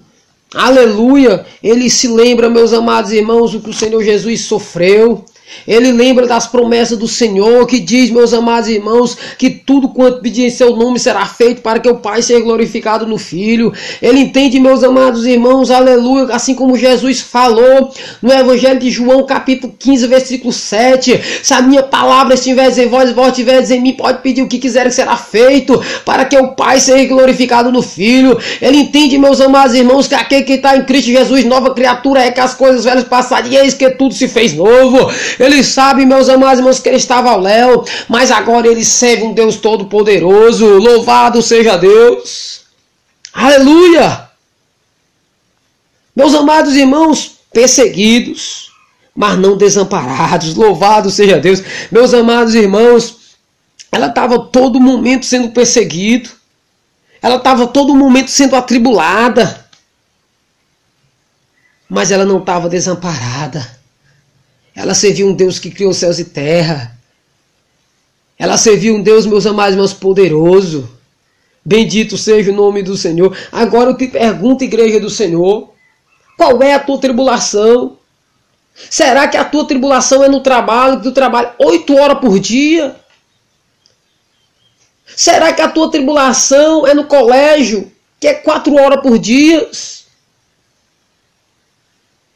Aleluia! 0.53 1.45
Ele 1.63 1.89
se 1.89 2.09
lembra, 2.09 2.49
meus 2.49 2.73
amados 2.73 3.13
irmãos, 3.13 3.55
o 3.55 3.61
que 3.61 3.69
o 3.69 3.73
Senhor 3.73 4.03
Jesus 4.03 4.41
sofreu. 4.41 5.23
Ele 5.67 5.91
lembra 5.91 6.27
das 6.27 6.47
promessas 6.47 6.97
do 6.97 7.07
Senhor, 7.07 7.65
que 7.65 7.79
diz, 7.79 8.09
meus 8.09 8.33
amados 8.33 8.67
irmãos, 8.67 9.17
que 9.37 9.49
tudo 9.49 9.89
quanto 9.89 10.21
pedir 10.21 10.45
em 10.45 10.49
seu 10.49 10.75
nome 10.75 10.99
será 10.99 11.25
feito 11.25 11.61
para 11.61 11.79
que 11.79 11.87
o 11.87 11.95
Pai 11.95 12.21
seja 12.21 12.41
glorificado 12.41 13.05
no 13.05 13.17
Filho. 13.17 13.71
Ele 14.01 14.19
entende, 14.19 14.59
meus 14.59 14.83
amados 14.83 15.25
irmãos, 15.25 15.71
aleluia, 15.71 16.33
assim 16.35 16.53
como 16.53 16.77
Jesus 16.77 17.21
falou 17.21 17.91
no 18.21 18.31
Evangelho 18.31 18.79
de 18.79 18.89
João, 18.89 19.25
capítulo 19.25 19.73
15, 19.77 20.07
versículo 20.07 20.51
7. 20.51 21.21
Se 21.41 21.53
a 21.53 21.61
minha 21.61 21.83
palavra 21.83 22.33
estiver 22.33 22.77
em 22.77 22.87
vós 22.87 23.11
vós 23.11 23.29
estiveres 23.29 23.71
em 23.71 23.81
mim, 23.81 23.93
pode 23.93 24.21
pedir 24.21 24.41
o 24.41 24.47
que 24.47 24.59
quiser 24.59 24.85
que 24.85 24.91
será 24.91 25.15
feito, 25.15 25.81
para 26.03 26.25
que 26.25 26.37
o 26.37 26.49
Pai 26.49 26.79
seja 26.79 27.05
glorificado 27.05 27.71
no 27.71 27.81
Filho. 27.81 28.37
Ele 28.61 28.77
entende, 28.77 29.17
meus 29.17 29.39
amados 29.39 29.75
irmãos, 29.75 30.07
que 30.07 30.15
aquele 30.15 30.43
que 30.43 30.53
está 30.53 30.75
em 30.75 30.83
Cristo 30.83 31.07
Jesus, 31.07 31.45
nova 31.45 31.73
criatura 31.73 32.21
é 32.21 32.31
que 32.31 32.39
as 32.39 32.53
coisas 32.53 32.83
velhas 32.83 33.05
passaram 33.05 33.47
e 33.47 33.55
eis 33.55 33.73
que 33.73 33.89
tudo 33.91 34.13
se 34.13 34.27
fez 34.27 34.53
novo. 34.53 35.09
Ele 35.43 35.61
sabe, 35.61 36.05
meus 36.05 36.29
amados 36.29 36.59
irmãos, 36.59 36.79
que 36.79 36.87
ele 36.87 36.95
estava 36.95 37.29
ao 37.29 37.39
léu, 37.39 37.83
mas 38.07 38.31
agora 38.31 38.65
ele 38.65 38.85
serve 38.85 39.23
um 39.23 39.33
Deus 39.33 39.57
todo-poderoso. 39.57 40.65
Louvado 40.65 41.41
seja 41.41 41.75
Deus. 41.75 42.61
Aleluia! 43.33 44.29
Meus 46.15 46.33
amados 46.33 46.75
irmãos, 46.75 47.39
perseguidos, 47.51 48.71
mas 49.13 49.37
não 49.37 49.57
desamparados. 49.57 50.55
Louvado 50.55 51.11
seja 51.11 51.37
Deus. 51.39 51.61
Meus 51.91 52.13
amados 52.13 52.55
irmãos, 52.55 53.35
ela 53.91 54.07
estava 54.07 54.39
todo 54.39 54.79
momento 54.79 55.25
sendo 55.25 55.49
perseguido. 55.49 56.29
Ela 57.21 57.35
estava 57.35 57.67
todo 57.67 57.93
momento 57.93 58.31
sendo 58.31 58.55
atribulada. 58.55 59.67
Mas 61.89 62.11
ela 62.11 62.23
não 62.23 62.37
estava 62.39 62.69
desamparada. 62.69 63.82
Ela 64.75 64.93
serviu 64.93 65.27
um 65.27 65.33
Deus 65.33 65.59
que 65.59 65.69
criou 65.69 65.93
céus 65.93 66.19
e 66.19 66.25
terra. 66.25 66.97
Ela 68.37 68.57
serviu 68.57 68.95
um 68.95 69.01
Deus, 69.01 69.25
meus 69.25 69.45
amados 69.45 69.73
irmãos, 69.73 69.93
poderoso. 69.93 70.89
Bendito 71.63 72.17
seja 72.17 72.51
o 72.51 72.55
nome 72.55 72.81
do 72.83 72.97
Senhor. 72.97 73.37
Agora 73.51 73.91
eu 73.91 73.97
te 73.97 74.07
pergunto, 74.07 74.63
igreja 74.63 74.99
do 74.99 75.09
Senhor, 75.09 75.73
qual 76.35 76.61
é 76.61 76.73
a 76.73 76.79
tua 76.79 76.97
tribulação? 76.97 77.97
Será 78.89 79.27
que 79.27 79.37
a 79.37 79.45
tua 79.45 79.65
tribulação 79.65 80.23
é 80.23 80.27
no 80.27 80.41
trabalho, 80.41 80.97
que 80.97 81.03
tu 81.03 81.11
trabalha 81.11 81.53
oito 81.59 81.95
horas 81.95 82.19
por 82.19 82.39
dia? 82.39 82.95
Será 85.15 85.53
que 85.53 85.61
a 85.61 85.69
tua 85.69 85.91
tribulação 85.91 86.87
é 86.87 86.93
no 86.93 87.05
colégio, 87.05 87.91
que 88.19 88.27
é 88.27 88.33
quatro 88.33 88.73
horas 88.75 89.01
por 89.01 89.19
dia? 89.19 89.69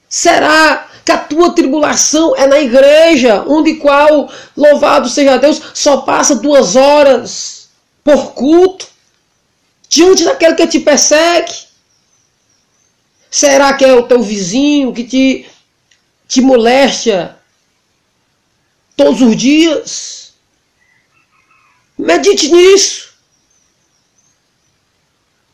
Será 0.08 0.88
que 1.08 1.12
a 1.14 1.18
tua 1.18 1.56
tribulação 1.56 2.36
é 2.36 2.46
na 2.48 2.60
igreja, 2.60 3.42
onde 3.48 3.76
qual, 3.76 4.30
louvado 4.58 5.08
seja 5.08 5.38
Deus, 5.38 5.62
só 5.74 6.02
passa 6.02 6.36
duas 6.36 6.76
horas 6.76 7.70
por 8.04 8.34
culto, 8.34 8.86
diante 9.88 10.26
daquele 10.26 10.56
que 10.56 10.68
te 10.68 10.82
persegue? 10.82 11.54
Será 13.32 13.74
que 13.74 13.86
é 13.86 13.94
o 13.94 14.04
teu 14.04 14.22
vizinho 14.22 14.94
que 14.94 15.06
te, 15.06 15.50
te 16.28 16.42
molesta 16.42 17.40
todos 18.98 19.22
os 19.22 19.38
dias? 19.38 20.34
Medite 21.98 22.52
nisso. 22.52 23.14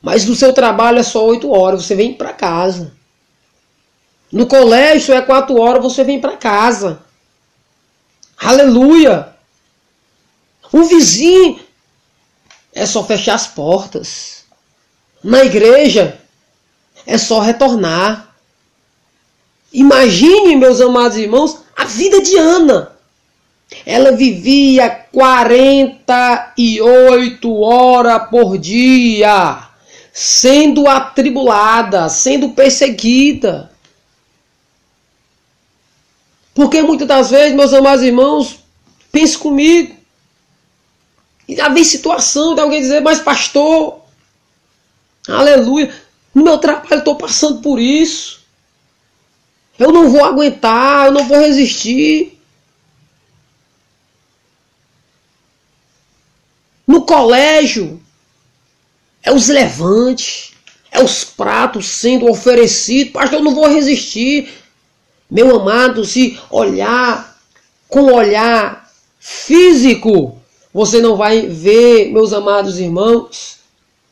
Mas 0.02 0.26
no 0.26 0.34
seu 0.34 0.52
trabalho 0.52 0.98
é 0.98 1.04
só 1.04 1.24
oito 1.28 1.52
horas, 1.52 1.86
você 1.86 1.94
vem 1.94 2.12
para 2.12 2.34
casa. 2.34 3.03
No 4.34 4.46
colégio 4.48 5.14
é 5.14 5.22
quatro 5.22 5.62
horas, 5.62 5.84
você 5.84 6.04
vem 6.04 6.20
para 6.20 6.36
casa. 6.36 7.00
Aleluia! 8.36 9.30
O 10.72 10.86
vizinho 10.86 11.60
é 12.74 12.88
só 12.88 13.04
fechar 13.04 13.36
as 13.36 13.46
portas. 13.46 14.46
Na 15.24 15.46
igreja 15.46 16.20
é 17.06 17.16
só 17.16 17.42
retornar. 17.42 18.34
Imagine, 19.72 20.56
meus 20.56 20.82
amados 20.82 21.16
irmãos, 21.16 21.60
a 21.78 21.86
vida 21.86 22.20
de 22.20 22.36
Ana. 22.36 22.92
Ela 23.86 24.14
vivia 24.14 24.90
48 25.12 27.54
horas 27.54 28.30
por 28.32 28.58
dia, 28.58 29.68
sendo 30.12 30.88
atribulada, 30.88 32.10
sendo 32.10 32.50
perseguida. 32.50 33.73
Porque 36.54 36.82
muitas 36.82 37.08
das 37.08 37.32
vezes, 37.32 37.56
meus 37.56 37.74
amados 37.74 38.04
irmãos, 38.04 38.60
pense 39.12 39.38
comigo. 39.38 39.96
E 41.48 41.56
já 41.56 41.70
vem 41.70 41.84
situação 41.84 42.56
de 42.56 42.62
alguém 42.62 42.82
dizer, 42.82 43.02
mas 43.02 43.20
pastor, 43.20 44.02
aleluia, 45.28 45.94
no 46.34 46.44
meu 46.44 46.58
trabalho 46.58 47.00
estou 47.00 47.16
passando 47.16 47.62
por 47.62 47.80
isso. 47.80 48.42
Eu 49.78 49.92
não 49.92 50.10
vou 50.10 50.24
aguentar, 50.24 51.08
eu 51.08 51.12
não 51.12 51.28
vou 51.28 51.40
resistir. 51.40 52.40
No 56.86 57.06
colégio, 57.06 58.02
é 59.24 59.32
os 59.32 59.48
levantes, 59.48 60.54
é 60.92 61.02
os 61.02 61.24
pratos 61.24 61.88
sendo 61.88 62.30
oferecidos. 62.30 63.14
Pastor, 63.14 63.40
eu 63.40 63.44
não 63.44 63.56
vou 63.56 63.68
resistir. 63.68 64.63
Meu 65.34 65.56
amado, 65.56 66.06
se 66.06 66.40
olhar 66.52 67.36
com 67.90 68.14
olhar 68.14 68.88
físico, 69.20 70.40
você 70.72 71.02
não 71.02 71.18
vai 71.18 71.48
ver, 71.48 72.12
meus 72.12 72.32
amados 72.34 72.80
irmãos, 72.80 73.58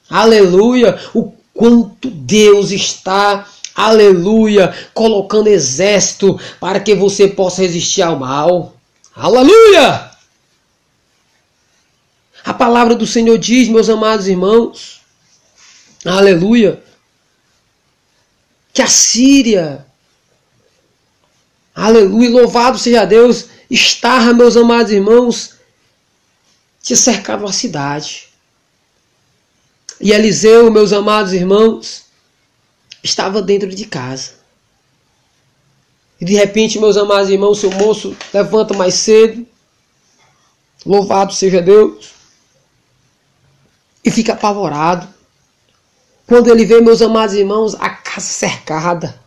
aleluia, 0.09 0.99
o 1.13 1.31
quanto 1.53 2.09
Deus 2.09 2.71
está, 2.71 3.47
aleluia, 3.75 4.73
colocando 4.95 5.45
exército 5.45 6.39
para 6.59 6.79
que 6.79 6.95
você 6.95 7.27
possa 7.27 7.61
resistir 7.61 8.01
ao 8.01 8.17
mal. 8.17 8.73
Aleluia! 9.15 10.09
A 12.43 12.53
palavra 12.55 12.95
do 12.95 13.05
Senhor 13.05 13.37
diz, 13.37 13.67
meus 13.69 13.89
amados 13.89 14.27
irmãos, 14.27 15.01
aleluia, 16.03 16.81
que 18.73 18.81
a 18.81 18.87
Síria 18.87 19.85
Aleluia, 21.75 22.29
louvado 22.29 22.77
seja 22.77 23.05
Deus. 23.05 23.47
Estava, 23.69 24.33
meus 24.33 24.57
amados 24.57 24.91
irmãos, 24.91 25.55
tinha 26.81 26.97
cercado 26.97 27.45
a 27.45 27.53
cidade. 27.53 28.29
E 29.99 30.11
Eliseu, 30.11 30.71
meus 30.71 30.91
amados 30.91 31.31
irmãos, 31.31 32.05
estava 33.03 33.41
dentro 33.41 33.69
de 33.69 33.85
casa. 33.85 34.31
E 36.19 36.25
de 36.25 36.33
repente, 36.33 36.79
meus 36.79 36.97
amados 36.97 37.29
irmãos, 37.29 37.59
seu 37.59 37.71
moço 37.71 38.15
levanta 38.33 38.73
mais 38.73 38.95
cedo. 38.95 39.45
Louvado 40.85 41.33
seja 41.33 41.61
Deus. 41.61 42.11
E 44.03 44.11
fica 44.11 44.33
apavorado. 44.33 45.07
Quando 46.27 46.49
ele 46.49 46.65
vê, 46.65 46.81
meus 46.81 47.01
amados 47.01 47.35
irmãos, 47.35 47.75
a 47.75 47.89
casa 47.89 48.27
cercada. 48.27 49.19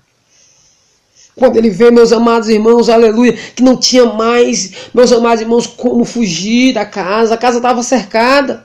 Quando 1.37 1.57
ele 1.57 1.69
vê, 1.69 1.91
meus 1.91 2.13
amados 2.13 2.49
irmãos, 2.49 2.89
aleluia, 2.89 3.33
que 3.33 3.63
não 3.63 3.77
tinha 3.77 4.05
mais, 4.05 4.73
meus 4.95 5.11
amados 5.11 5.41
irmãos, 5.41 5.67
como 5.67 6.05
fugir 6.05 6.73
da 6.75 6.87
casa, 6.87 7.35
a 7.35 7.39
casa 7.39 7.57
estava 7.57 7.83
cercada. 7.83 8.65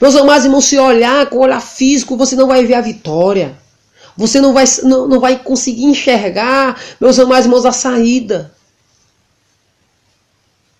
Meus 0.00 0.16
amados 0.16 0.44
irmãos, 0.44 0.64
se 0.64 0.78
olhar 0.78 1.26
com 1.26 1.38
olhar 1.38 1.60
físico, 1.60 2.16
você 2.16 2.34
não 2.34 2.48
vai 2.48 2.64
ver 2.64 2.74
a 2.74 2.80
vitória. 2.80 3.56
Você 4.16 4.40
não 4.40 4.52
vai, 4.52 4.64
não, 4.82 5.06
não 5.06 5.20
vai 5.20 5.38
conseguir 5.38 5.84
enxergar, 5.84 6.80
meus 7.00 7.18
amados 7.18 7.44
irmãos, 7.44 7.66
a 7.66 7.72
saída. 7.72 8.54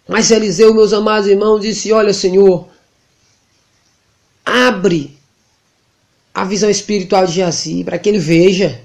Mas 0.08 0.30
Eliseu, 0.30 0.74
meus 0.74 0.92
amados 0.92 1.28
irmãos, 1.28 1.60
disse: 1.60 1.92
Olha, 1.92 2.12
Senhor, 2.12 2.68
abre 4.44 5.18
a 6.32 6.44
visão 6.44 6.68
espiritual 6.68 7.26
de 7.26 7.32
Jazi 7.34 7.84
para 7.84 7.98
que 7.98 8.08
ele 8.08 8.18
veja. 8.18 8.82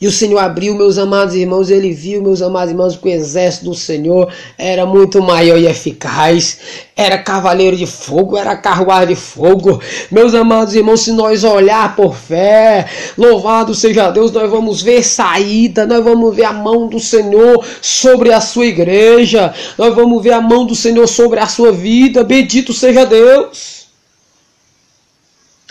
E 0.00 0.08
o 0.08 0.12
Senhor 0.12 0.38
abriu, 0.38 0.74
meus 0.74 0.98
amados 0.98 1.36
irmãos, 1.36 1.70
ele 1.70 1.92
viu, 1.92 2.20
meus 2.20 2.42
amados 2.42 2.70
irmãos, 2.70 2.96
que 2.96 3.08
o 3.08 3.10
exército 3.10 3.66
do 3.66 3.74
Senhor 3.74 4.30
era 4.58 4.84
muito 4.84 5.22
maior 5.22 5.56
e 5.56 5.66
eficaz. 5.66 6.58
Era 6.96 7.16
cavaleiro 7.16 7.76
de 7.76 7.86
fogo, 7.86 8.36
era 8.36 8.56
carruagem 8.56 9.14
de 9.14 9.20
fogo. 9.20 9.80
Meus 10.10 10.34
amados 10.34 10.74
irmãos, 10.74 11.02
se 11.02 11.12
nós 11.12 11.44
olhar 11.44 11.94
por 11.94 12.16
fé, 12.16 12.86
louvado 13.16 13.72
seja 13.72 14.10
Deus, 14.10 14.32
nós 14.32 14.50
vamos 14.50 14.82
ver 14.82 15.04
saída, 15.04 15.86
nós 15.86 16.02
vamos 16.02 16.34
ver 16.34 16.44
a 16.44 16.52
mão 16.52 16.88
do 16.88 16.98
Senhor 16.98 17.64
sobre 17.80 18.32
a 18.32 18.40
sua 18.40 18.66
igreja, 18.66 19.54
nós 19.78 19.94
vamos 19.94 20.22
ver 20.22 20.32
a 20.32 20.40
mão 20.40 20.66
do 20.66 20.74
Senhor 20.74 21.06
sobre 21.06 21.38
a 21.38 21.46
sua 21.46 21.70
vida. 21.70 22.24
Bendito 22.24 22.72
seja 22.72 23.06
Deus. 23.06 23.86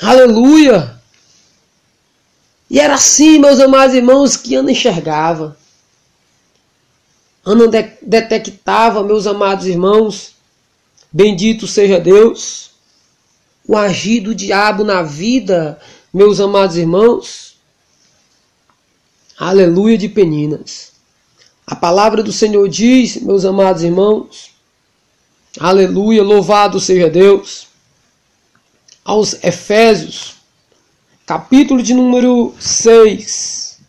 Aleluia. 0.02 0.93
E 2.74 2.80
era 2.80 2.96
assim, 2.96 3.38
meus 3.38 3.60
amados 3.60 3.96
irmãos, 3.96 4.36
que 4.36 4.56
Ana 4.56 4.72
enxergava. 4.72 5.56
Ana 7.46 7.68
de 7.68 7.84
detectava, 8.02 9.04
meus 9.04 9.28
amados 9.28 9.68
irmãos, 9.68 10.34
bendito 11.12 11.68
seja 11.68 12.00
Deus, 12.00 12.72
o 13.68 13.78
agir 13.78 14.22
do 14.22 14.34
diabo 14.34 14.84
na 14.84 15.04
vida, 15.04 15.80
meus 16.12 16.40
amados 16.40 16.76
irmãos. 16.76 17.58
Aleluia 19.38 19.96
de 19.96 20.10
peninas. 20.10 20.94
A 21.68 21.76
palavra 21.76 22.24
do 22.24 22.34
Senhor 22.34 22.68
diz, 22.68 23.18
meus 23.18 23.46
amados 23.46 23.84
irmãos, 23.84 24.50
aleluia, 25.60 26.24
louvado 26.24 26.80
seja 26.80 27.08
Deus. 27.08 27.68
Aos 29.06 29.36
Efésios, 29.44 30.43
capítulo 31.26 31.82
de 31.82 31.94
número 31.94 32.54
6, 32.60 33.80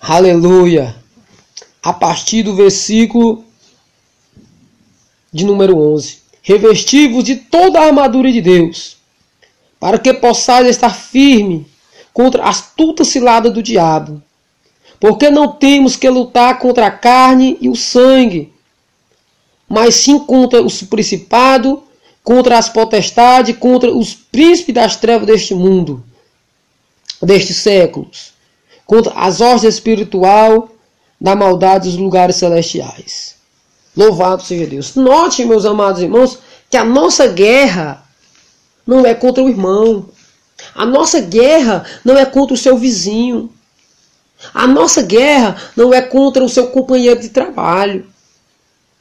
aleluia 0.00 0.96
a 1.80 1.92
partir 1.92 2.42
do 2.42 2.52
versículo 2.52 3.44
de 5.32 5.44
número 5.44 5.78
11. 5.78 6.18
Revesti-vos 6.42 7.22
de 7.22 7.36
toda 7.36 7.78
a 7.78 7.86
armadura 7.86 8.32
de 8.32 8.40
Deus, 8.40 8.96
para 9.78 10.00
que 10.00 10.12
possais 10.14 10.66
estar 10.66 10.90
firme 10.90 11.64
contra 12.12 12.42
a 12.42 12.48
astuta 12.48 13.04
cilada 13.04 13.48
do 13.48 13.62
diabo. 13.62 14.20
Porque 14.98 15.30
não 15.30 15.52
temos 15.52 15.94
que 15.94 16.10
lutar 16.10 16.58
contra 16.58 16.88
a 16.88 16.90
carne 16.90 17.56
e 17.60 17.68
o 17.68 17.76
sangue, 17.76 18.52
mas 19.68 19.94
sim 19.94 20.18
contra 20.18 20.60
os 20.60 20.82
principados, 20.82 21.78
contra 22.24 22.58
as 22.58 22.68
potestades, 22.68 23.56
contra 23.56 23.92
os 23.92 24.12
príncipes 24.12 24.74
das 24.74 24.96
trevas 24.96 25.28
deste 25.28 25.54
mundo, 25.54 26.02
destes 27.22 27.56
séculos, 27.58 28.32
contra 28.84 29.12
as 29.14 29.40
hostes 29.40 29.74
espiritual 29.74 30.68
da 31.20 31.34
maldade 31.34 31.88
dos 31.88 31.98
lugares 31.98 32.36
celestiais. 32.36 33.36
Louvado 33.96 34.42
seja 34.42 34.66
Deus. 34.66 34.94
Note, 34.94 35.44
meus 35.44 35.64
amados 35.64 36.02
irmãos, 36.02 36.38
que 36.68 36.76
a 36.76 36.84
nossa 36.84 37.26
guerra 37.26 38.04
não 38.86 39.04
é 39.06 39.14
contra 39.14 39.42
o 39.42 39.48
irmão. 39.48 40.08
A 40.74 40.84
nossa 40.84 41.20
guerra 41.20 41.84
não 42.04 42.16
é 42.16 42.26
contra 42.26 42.54
o 42.54 42.58
seu 42.58 42.76
vizinho. 42.76 43.50
A 44.52 44.66
nossa 44.66 45.02
guerra 45.02 45.56
não 45.74 45.94
é 45.94 46.02
contra 46.02 46.44
o 46.44 46.48
seu 46.48 46.68
companheiro 46.68 47.20
de 47.20 47.30
trabalho, 47.30 48.06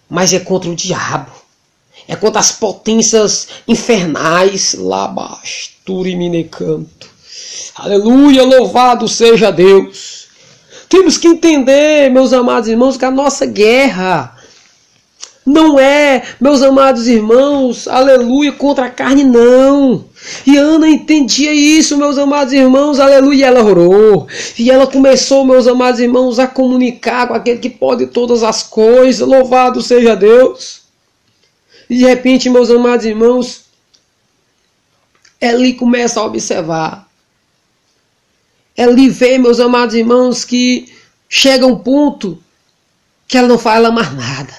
mas 0.09 0.33
é 0.33 0.39
contra 0.39 0.69
o 0.69 0.75
diabo. 0.75 1.31
É 2.07 2.15
contra 2.15 2.39
as 2.39 2.51
potências 2.51 3.47
infernais 3.67 4.75
lá 4.75 5.05
abaixo. 5.05 5.71
Turiminecanto. 5.83 7.14
Aleluia, 7.75 8.41
louvado 8.41 9.05
seja 9.05 9.51
Deus. 9.51 10.27
Temos 10.87 11.17
que 11.17 11.27
entender, 11.27 12.09
meus 12.09 12.31
amados 12.31 12.69
irmãos, 12.69 12.95
que 12.95 13.03
a 13.03 13.11
nossa 13.11 13.45
guerra 13.45 14.33
não 15.45 15.77
é, 15.77 16.23
meus 16.39 16.63
amados 16.63 17.05
irmãos, 17.05 17.85
aleluia, 17.87 18.53
contra 18.53 18.85
a 18.85 18.89
carne, 18.89 19.25
não. 19.25 20.05
E 20.47 20.57
Ana 20.57 20.87
entendia 20.87 21.53
isso, 21.53 21.97
meus 21.97 22.17
amados 22.17 22.53
irmãos, 22.53 22.97
aleluia, 22.97 23.39
e 23.39 23.43
ela 23.43 23.61
orou. 23.61 24.25
E 24.57 24.71
ela 24.71 24.87
começou, 24.87 25.43
meus 25.43 25.67
amados 25.67 25.99
irmãos, 25.99 26.39
a 26.39 26.47
comunicar 26.47 27.27
com 27.27 27.33
aquele 27.33 27.59
que 27.59 27.69
pode 27.69 28.07
todas 28.07 28.41
as 28.41 28.63
coisas, 28.63 29.27
louvado 29.27 29.81
seja 29.81 30.15
Deus. 30.15 30.83
E 31.89 31.97
de 31.97 32.05
repente, 32.05 32.49
meus 32.49 32.71
amados 32.71 33.05
irmãos, 33.05 33.65
Eli 35.41 35.73
começa 35.73 36.21
a 36.21 36.25
observar 36.25 37.04
Eli 38.77 39.09
vê, 39.09 39.37
meus 39.37 39.59
amados 39.59 39.95
irmãos, 39.95 40.43
que 40.43 40.93
chega 41.29 41.65
um 41.65 41.77
ponto 41.77 42.41
que 43.27 43.37
ela 43.37 43.47
não 43.47 43.57
fala 43.57 43.89
mais 43.89 44.13
nada. 44.13 44.53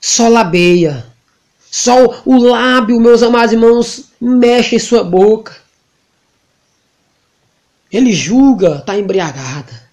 Só 0.00 0.28
labeia. 0.28 1.06
Só 1.70 2.22
o 2.24 2.38
lábio, 2.38 3.00
meus 3.00 3.22
amados 3.22 3.52
irmãos, 3.52 4.04
mexe 4.20 4.76
em 4.76 4.78
sua 4.78 5.02
boca. 5.02 5.56
Ele 7.90 8.12
julga, 8.12 8.76
está 8.76 8.96
embriagada. 8.96 9.88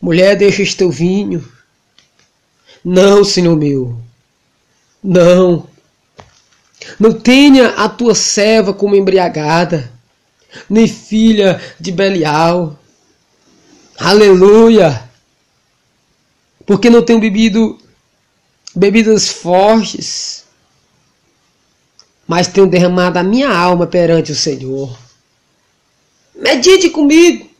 Mulher, 0.00 0.36
deixa 0.36 0.62
este 0.62 0.76
teu 0.76 0.90
vinho. 0.90 1.46
Não, 2.84 3.22
Senhor 3.22 3.56
meu. 3.56 4.00
Não. 5.02 5.68
Não 6.98 7.12
tenha 7.12 7.68
a 7.76 7.88
tua 7.88 8.14
serva 8.14 8.74
como 8.74 8.96
embriagada 8.96 9.91
nem 10.68 10.86
filha 10.86 11.60
de 11.78 11.92
Belial. 11.92 12.78
Aleluia! 13.98 15.10
Porque 16.66 16.90
não 16.90 17.02
tenho 17.02 17.20
bebido 17.20 17.78
bebidas 18.74 19.28
fortes, 19.28 20.44
mas 22.26 22.48
tenho 22.48 22.66
derramado 22.66 23.18
a 23.18 23.22
minha 23.22 23.50
alma 23.50 23.86
perante 23.86 24.32
o 24.32 24.36
Senhor. 24.36 24.96
Medite 26.34 26.88
comigo. 26.88 27.50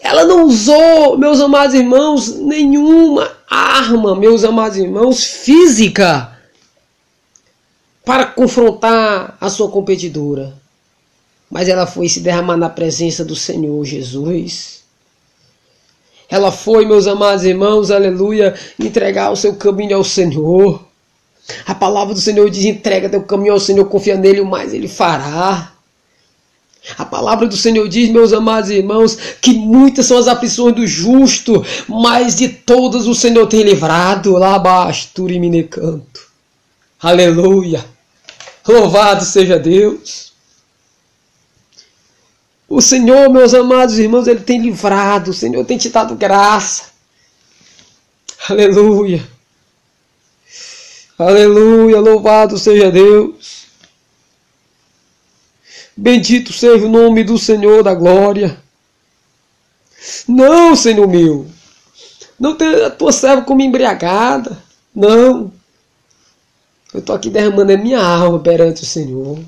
Ela 0.00 0.24
não 0.24 0.44
usou, 0.44 1.16
meus 1.16 1.40
amados 1.40 1.74
irmãos, 1.74 2.36
nenhuma 2.36 3.34
arma, 3.48 4.14
meus 4.14 4.44
amados 4.44 4.76
irmãos, 4.76 5.24
física 5.24 6.35
para 8.06 8.24
confrontar 8.24 9.36
a 9.40 9.50
sua 9.50 9.68
competidora. 9.68 10.54
Mas 11.50 11.68
ela 11.68 11.88
foi 11.88 12.08
se 12.08 12.20
derramar 12.20 12.56
na 12.56 12.70
presença 12.70 13.24
do 13.24 13.34
Senhor 13.34 13.84
Jesus. 13.84 14.84
Ela 16.30 16.52
foi, 16.52 16.86
meus 16.86 17.08
amados 17.08 17.44
irmãos, 17.44 17.90
aleluia, 17.90 18.54
entregar 18.78 19.32
o 19.32 19.36
seu 19.36 19.56
caminho 19.56 19.96
ao 19.96 20.04
Senhor. 20.04 20.86
A 21.66 21.74
palavra 21.74 22.14
do 22.14 22.20
Senhor 22.20 22.48
diz: 22.48 22.64
entrega 22.64 23.08
teu 23.08 23.24
caminho 23.24 23.54
ao 23.54 23.60
Senhor, 23.60 23.84
confia 23.86 24.16
nele, 24.16 24.40
o 24.40 24.46
mais 24.46 24.72
ele 24.72 24.88
fará. 24.88 25.72
A 26.96 27.04
palavra 27.04 27.48
do 27.48 27.56
Senhor 27.56 27.88
diz, 27.88 28.08
meus 28.08 28.32
amados 28.32 28.70
irmãos, 28.70 29.16
que 29.40 29.52
muitas 29.52 30.06
são 30.06 30.16
as 30.16 30.28
aflições 30.28 30.76
do 30.76 30.86
justo, 30.86 31.64
mas 31.88 32.36
de 32.36 32.48
todas 32.48 33.08
o 33.08 33.14
Senhor 33.16 33.48
tem 33.48 33.64
livrado. 33.64 34.34
Lá 34.34 34.54
abaixo, 34.54 35.08
Turimine 35.12 35.64
canto. 35.64 36.20
Aleluia. 37.00 37.95
Louvado 38.66 39.24
seja 39.24 39.58
Deus. 39.58 40.32
O 42.68 42.80
Senhor, 42.80 43.30
meus 43.30 43.54
amados 43.54 43.98
irmãos, 43.98 44.26
Ele 44.26 44.40
tem 44.40 44.60
livrado, 44.60 45.30
o 45.30 45.34
Senhor 45.34 45.64
tem 45.64 45.78
te 45.78 45.88
dado 45.88 46.16
graça. 46.16 46.86
Aleluia. 48.48 49.26
Aleluia, 51.18 51.98
louvado 51.98 52.58
seja 52.58 52.90
Deus. 52.90 53.66
Bendito 55.96 56.52
seja 56.52 56.84
o 56.84 56.90
nome 56.90 57.24
do 57.24 57.38
Senhor 57.38 57.82
da 57.82 57.94
glória. 57.94 58.60
Não, 60.28 60.76
Senhor 60.76 61.08
meu. 61.08 61.46
Não 62.38 62.54
tenha 62.54 62.88
a 62.88 62.90
tua 62.90 63.12
serva 63.12 63.42
como 63.42 63.62
embriagada. 63.62 64.62
Não. 64.94 65.52
Eu 66.92 67.00
estou 67.00 67.14
aqui 67.14 67.28
derramando 67.28 67.72
a 67.72 67.76
minha 67.76 68.00
alma 68.00 68.38
perante 68.38 68.82
o 68.82 68.86
Senhor. 68.86 69.38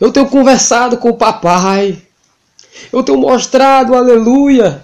Eu 0.00 0.10
tenho 0.12 0.28
conversado 0.28 0.98
com 0.98 1.10
o 1.10 1.16
papai. 1.16 2.00
Eu 2.92 3.02
tenho 3.02 3.18
mostrado, 3.18 3.94
aleluia, 3.94 4.82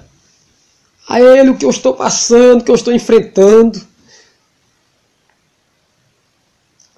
a 1.08 1.20
ele 1.20 1.50
o 1.50 1.56
que 1.56 1.64
eu 1.64 1.70
estou 1.70 1.94
passando, 1.94 2.60
o 2.60 2.64
que 2.64 2.70
eu 2.70 2.74
estou 2.74 2.92
enfrentando. 2.92 3.80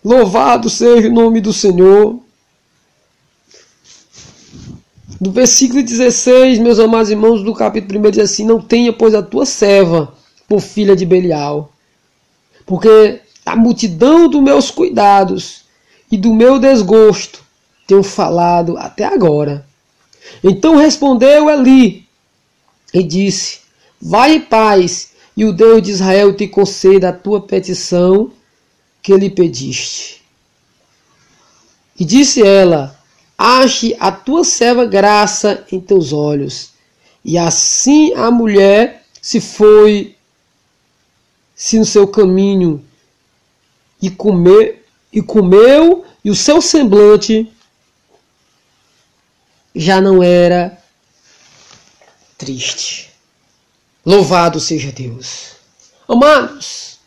Louvado 0.04 0.68
seja 0.68 1.08
o 1.08 1.12
nome 1.12 1.40
do 1.40 1.52
Senhor. 1.52 2.20
Do 5.20 5.30
versículo 5.30 5.82
16, 5.82 6.58
meus 6.58 6.78
amados 6.78 7.10
irmãos, 7.10 7.42
do 7.42 7.54
capítulo 7.54 8.06
1 8.08 8.10
diz 8.10 8.20
assim: 8.20 8.44
Não 8.44 8.60
tenha, 8.60 8.92
pois, 8.92 9.14
a 9.14 9.22
tua 9.22 9.44
serva 9.44 10.12
por 10.48 10.60
filha 10.60 10.96
de 10.96 11.04
Belial. 11.04 11.72
Porque 12.64 13.20
da 13.50 13.56
multidão 13.56 14.28
dos 14.28 14.40
meus 14.40 14.70
cuidados 14.70 15.64
e 16.10 16.16
do 16.16 16.32
meu 16.32 16.58
desgosto 16.58 17.42
tenho 17.86 18.02
falado 18.02 18.76
até 18.78 19.04
agora. 19.04 19.66
Então 20.44 20.76
respondeu 20.76 21.50
Eli 21.50 22.06
e 22.94 23.02
disse: 23.02 23.60
Vai 24.00 24.36
em 24.36 24.40
paz, 24.40 25.10
e 25.36 25.44
o 25.44 25.52
Deus 25.52 25.82
de 25.82 25.90
Israel 25.90 26.32
te 26.32 26.46
conceda 26.46 27.08
a 27.08 27.12
tua 27.12 27.40
petição 27.40 28.30
que 29.02 29.16
lhe 29.16 29.28
pediste. 29.28 30.22
E 31.98 32.04
disse 32.04 32.46
ela: 32.46 32.96
Ache 33.36 33.96
a 33.98 34.12
tua 34.12 34.44
serva 34.44 34.84
graça 34.84 35.64
em 35.72 35.80
teus 35.80 36.12
olhos. 36.12 36.70
E 37.24 37.36
assim 37.36 38.14
a 38.14 38.30
mulher 38.30 39.04
se 39.20 39.40
foi 39.40 40.14
se 41.56 41.78
no 41.78 41.84
seu 41.84 42.06
caminho 42.06 42.82
e 44.00 44.10
comer 44.10 44.86
e 45.12 45.20
comeu 45.20 46.04
e 46.24 46.30
o 46.30 46.36
seu 46.36 46.60
semblante 46.60 47.52
já 49.74 50.00
não 50.00 50.22
era 50.22 50.78
triste. 52.36 53.10
Louvado 54.04 54.58
seja 54.58 54.90
Deus. 54.90 55.56
Amados, 56.08 56.98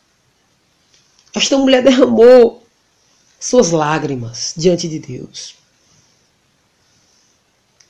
esta 1.33 1.57
mulher 1.57 1.83
derramou 1.83 2.65
suas 3.39 3.71
lágrimas 3.71 4.53
diante 4.55 4.87
de 4.87 4.99
Deus. 4.99 5.55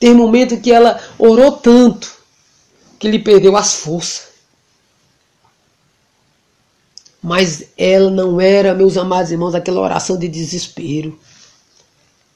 Tem 0.00 0.12
momento 0.14 0.60
que 0.60 0.72
ela 0.72 1.00
orou 1.18 1.52
tanto 1.52 2.14
que 2.98 3.08
lhe 3.08 3.18
perdeu 3.18 3.56
as 3.56 3.74
forças. 3.74 4.33
Mas 7.24 7.68
ela 7.78 8.10
não 8.10 8.38
era, 8.38 8.74
meus 8.74 8.98
amados 8.98 9.32
irmãos, 9.32 9.54
aquela 9.54 9.80
oração 9.80 10.18
de 10.18 10.28
desespero. 10.28 11.18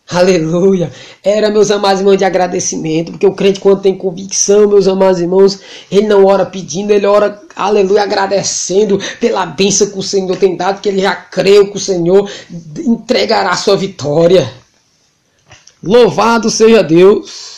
Aleluia. 0.08 0.90
Era, 1.22 1.50
meus 1.50 1.70
amados 1.70 2.00
irmãos, 2.00 2.16
de 2.16 2.24
agradecimento, 2.24 3.12
porque 3.12 3.26
o 3.26 3.34
crente, 3.34 3.60
quando 3.60 3.82
tem 3.82 3.94
convicção, 3.94 4.66
meus 4.66 4.88
amados 4.88 5.20
irmãos, 5.20 5.60
ele 5.90 6.06
não 6.06 6.24
ora 6.24 6.46
pedindo, 6.46 6.90
ele 6.90 7.04
ora, 7.04 7.38
aleluia, 7.54 8.02
agradecendo 8.02 8.98
pela 9.20 9.44
bênção 9.44 9.90
que 9.90 9.98
o 9.98 10.02
Senhor 10.02 10.38
tem 10.38 10.56
dado, 10.56 10.80
que 10.80 10.88
ele 10.88 11.02
já 11.02 11.14
creu 11.14 11.70
que 11.70 11.76
o 11.76 11.80
Senhor 11.80 12.26
entregará 12.78 13.50
a 13.50 13.56
sua 13.58 13.76
vitória. 13.76 14.50
Louvado 15.82 16.48
seja 16.48 16.82
Deus. 16.82 17.57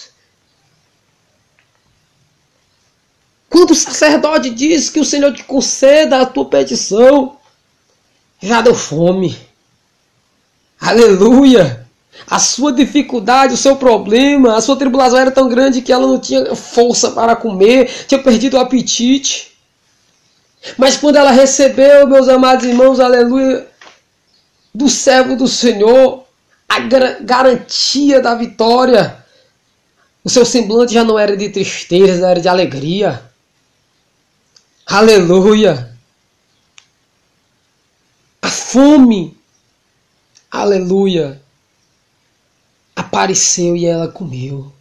Quando 3.61 3.73
o 3.73 3.75
sacerdote 3.75 4.49
diz 4.49 4.89
que 4.89 4.99
o 4.99 5.05
Senhor 5.05 5.35
te 5.35 5.45
conceda 5.45 6.19
a 6.19 6.25
tua 6.25 6.47
petição, 6.47 7.37
já 8.41 8.63
deu 8.63 8.75
fome. 8.75 9.37
Aleluia. 10.81 11.87
A 12.27 12.39
sua 12.39 12.73
dificuldade, 12.73 13.53
o 13.53 13.59
seu 13.59 13.77
problema, 13.77 14.57
a 14.57 14.63
sua 14.63 14.77
tribulação 14.77 15.19
era 15.19 15.31
tão 15.31 15.47
grande 15.47 15.83
que 15.83 15.93
ela 15.93 16.07
não 16.07 16.19
tinha 16.19 16.57
força 16.57 17.11
para 17.11 17.37
comer, 17.37 18.07
tinha 18.09 18.23
perdido 18.23 18.57
o 18.57 18.61
apetite. 18.61 19.53
Mas 20.79 20.97
quando 20.97 21.17
ela 21.17 21.31
recebeu, 21.31 22.07
meus 22.07 22.31
amados 22.31 22.65
irmãos, 22.65 22.99
aleluia, 22.99 23.69
do 24.75 24.89
servo 24.89 25.37
do 25.37 25.47
Senhor, 25.47 26.25
a 26.67 26.79
garantia 27.21 28.23
da 28.23 28.35
vitória, 28.35 29.23
o 30.25 30.31
seu 30.31 30.47
semblante 30.47 30.95
já 30.95 31.05
não 31.05 31.19
era 31.19 31.37
de 31.37 31.51
tristeza, 31.51 32.27
era 32.27 32.41
de 32.41 32.49
alegria. 32.49 33.29
Aleluia! 34.93 35.97
A 38.43 38.49
fome, 38.49 39.39
aleluia, 40.51 41.41
apareceu 42.97 43.77
e 43.77 43.87
ela 43.87 44.09
comeu. 44.09 44.73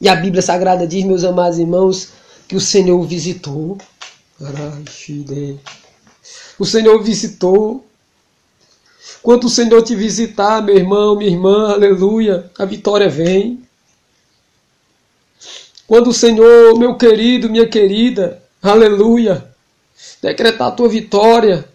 E 0.00 0.08
a 0.08 0.16
Bíblia 0.16 0.42
Sagrada 0.42 0.84
diz, 0.84 1.04
meus 1.04 1.22
amados 1.22 1.60
irmãos, 1.60 2.08
que 2.48 2.56
o 2.56 2.60
Senhor 2.60 3.00
visitou. 3.06 3.78
O 6.58 6.66
Senhor 6.66 7.00
visitou. 7.04 7.86
Quando 9.22 9.44
o 9.44 9.50
Senhor 9.50 9.80
te 9.82 9.94
visitar, 9.94 10.60
meu 10.60 10.76
irmão, 10.76 11.14
minha 11.14 11.30
irmã, 11.30 11.70
aleluia, 11.70 12.50
a 12.58 12.64
vitória 12.64 13.08
vem. 13.08 13.62
Quando 15.86 16.08
o 16.08 16.12
Senhor, 16.12 16.76
meu 16.76 16.96
querido, 16.96 17.48
minha 17.48 17.68
querida, 17.68 18.42
aleluia, 18.66 19.50
decretar 20.22 20.68
a 20.68 20.72
tua 20.72 20.88
vitória, 20.88 21.68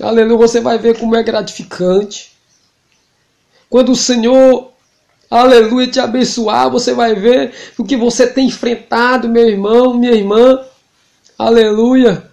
aleluia, 0.00 0.38
você 0.38 0.60
vai 0.60 0.78
ver 0.78 0.98
como 0.98 1.16
é 1.16 1.22
gratificante. 1.22 2.32
Quando 3.68 3.92
o 3.92 3.96
Senhor, 3.96 4.72
aleluia, 5.30 5.86
te 5.86 6.00
abençoar, 6.00 6.70
você 6.70 6.92
vai 6.92 7.14
ver 7.14 7.54
o 7.78 7.84
que 7.84 7.96
você 7.96 8.26
tem 8.26 8.46
enfrentado, 8.46 9.28
meu 9.28 9.48
irmão, 9.48 9.94
minha 9.94 10.12
irmã. 10.12 10.64
Aleluia. 11.38 12.28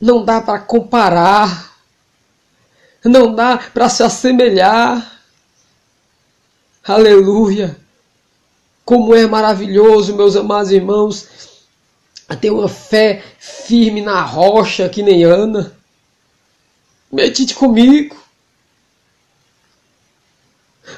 Não 0.00 0.24
dá 0.24 0.40
para 0.40 0.60
comparar. 0.60 1.72
Não 3.04 3.34
dá 3.34 3.58
para 3.72 3.88
se 3.88 4.02
assemelhar. 4.02 5.20
Aleluia. 6.86 7.76
Como 8.84 9.14
é 9.14 9.26
maravilhoso, 9.26 10.14
meus 10.14 10.36
amados 10.36 10.70
irmãos, 10.70 11.47
ter 12.36 12.50
uma 12.50 12.68
fé 12.68 13.22
firme 13.38 14.02
na 14.02 14.22
rocha 14.22 14.88
que 14.88 15.02
nem 15.02 15.24
Ana. 15.24 15.72
Medite 17.10 17.54
comigo. 17.54 18.16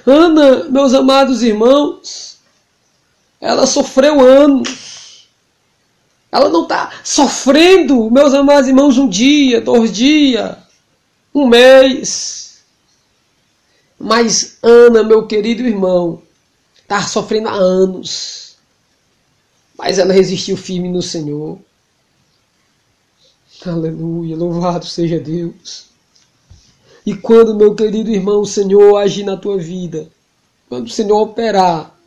Ana, 0.07 0.65
meus 0.65 0.93
amados 0.95 1.43
irmãos, 1.43 2.39
ela 3.41 3.67
sofreu 3.67 4.21
anos. 4.21 5.29
Ela 6.33 6.49
não 6.49 6.63
está 6.63 6.93
sofrendo, 7.03 8.11
meus 8.11 8.33
amados 8.35 8.69
irmãos, 8.69 8.97
um 8.99 9.09
dia, 9.09 9.61
dois 9.61 9.93
dias, 9.93 10.57
um 11.35 11.47
mês. 11.47 12.63
Mas 13.99 14.59
Ana, 14.63 15.03
meu 15.03 15.27
querido 15.27 15.63
irmão, 15.63 16.23
está 16.81 17.03
sofrendo 17.03 17.49
há 17.49 17.55
anos. 17.55 18.50
Mas 19.81 19.99
ela 19.99 20.13
resistiu 20.13 20.59
firme 20.59 20.91
no 20.91 21.01
Senhor. 21.01 21.59
Aleluia, 23.65 24.37
louvado 24.37 24.85
seja 24.85 25.19
Deus. 25.19 25.87
E 27.07 27.17
quando, 27.17 27.55
meu 27.57 27.75
querido 27.75 28.11
irmão, 28.11 28.43
o 28.43 28.47
Senhor 28.47 28.99
agir 28.99 29.25
na 29.25 29.39
tua 29.39 29.57
vida, 29.57 30.07
quando 30.69 30.87
o 30.87 30.91
Senhor 30.91 31.19
operar, 31.19 31.99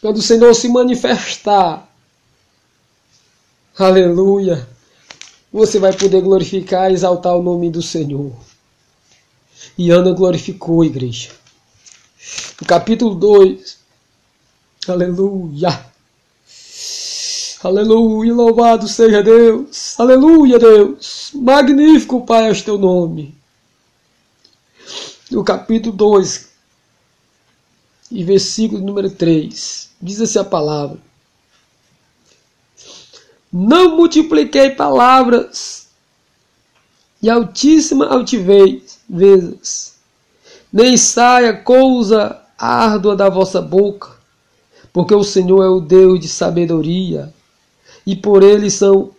quando 0.00 0.16
o 0.16 0.22
Senhor 0.22 0.54
se 0.54 0.70
manifestar, 0.70 1.86
aleluia, 3.78 4.66
você 5.52 5.78
vai 5.78 5.92
poder 5.92 6.22
glorificar 6.22 6.90
e 6.90 6.94
exaltar 6.94 7.36
o 7.36 7.42
nome 7.42 7.68
do 7.68 7.82
Senhor. 7.82 8.32
E 9.76 9.90
Ana 9.90 10.12
glorificou, 10.12 10.82
igreja. 10.82 11.30
No 12.58 12.66
capítulo 12.66 13.14
2, 13.14 13.76
aleluia. 14.88 15.93
Aleluia, 17.64 18.34
louvado 18.34 18.86
seja 18.86 19.22
Deus. 19.22 19.98
Aleluia, 19.98 20.58
Deus. 20.58 21.30
Magnífico, 21.34 22.24
Pai, 22.24 22.48
é 22.48 22.52
o 22.52 22.62
teu 22.62 22.78
nome 22.78 23.34
no 25.30 25.42
capítulo 25.42 25.96
2 25.96 26.48
e 28.10 28.22
versículo 28.22 28.80
número 28.80 29.10
3, 29.10 29.90
diz 30.00 30.20
assim 30.20 30.38
a 30.38 30.44
palavra: 30.44 30.98
Não 33.52 33.96
multipliquei 33.96 34.70
palavras 34.70 35.88
e 37.20 37.28
altíssima 37.28 38.06
altivez, 38.06 38.98
vezes, 39.08 39.96
nem 40.72 40.96
saia 40.96 41.54
coisa 41.54 42.40
árdua 42.56 43.16
da 43.16 43.28
vossa 43.28 43.60
boca, 43.60 44.10
porque 44.92 45.14
o 45.14 45.24
Senhor 45.24 45.62
é 45.62 45.68
o 45.68 45.80
Deus 45.80 46.20
de 46.20 46.28
sabedoria, 46.28 47.32
e 48.06 48.14
por 48.14 48.42
ele 48.42 48.70
são 48.70 49.10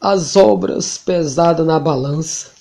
as 0.00 0.36
obras 0.36 0.98
pesadas 0.98 1.66
na 1.66 1.78
balança. 1.78 2.56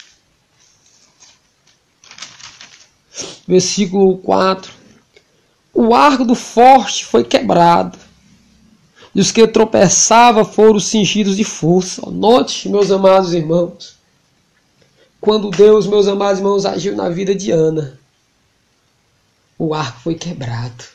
versículo 3.48 4.18
4. 4.18 4.72
O 5.74 5.94
arco 5.94 6.24
do 6.24 6.36
forte 6.36 7.06
foi 7.06 7.24
quebrado, 7.24 7.98
e 9.14 9.20
os 9.20 9.32
que 9.32 9.48
tropeçavam 9.48 10.44
foram 10.44 10.80
cingidos 10.80 11.38
de 11.38 11.44
força. 11.44 12.02
Note, 12.10 12.70
meus 12.70 12.92
amados 12.92 13.34
irmãos, 13.34 13.96
quando 15.22 15.50
Deus, 15.50 15.88
meus 15.88 16.08
amados 16.08 16.40
irmãos, 16.40 16.66
agiu 16.66 16.96
na 16.96 17.10
vida 17.10 17.36
de 17.36 17.52
Ana, 17.52 18.00
o 19.58 19.74
arco 19.74 20.00
foi 20.02 20.16
quebrado. 20.16 20.95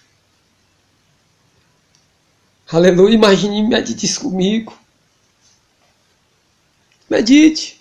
Aleluia, 2.73 3.15
imagine, 3.15 3.67
medite 3.67 4.07
isso 4.07 4.21
comigo. 4.21 4.79
Medite. 7.09 7.81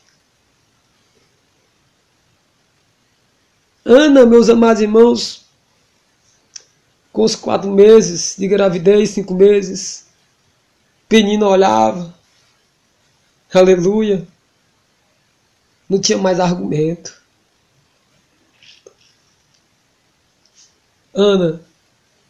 Ana, 3.86 4.26
meus 4.26 4.50
amados 4.50 4.82
irmãos, 4.82 5.46
com 7.14 7.22
os 7.24 7.36
quatro 7.36 7.72
meses 7.72 8.36
de 8.36 8.48
gravidez, 8.48 9.12
cinco 9.12 9.36
meses, 9.36 10.08
Penina 11.08 11.48
olhava, 11.48 12.14
aleluia, 13.54 14.28
não 15.88 16.02
tinha 16.02 16.18
mais 16.18 16.40
argumento. 16.40 17.22
Ana 21.14 21.69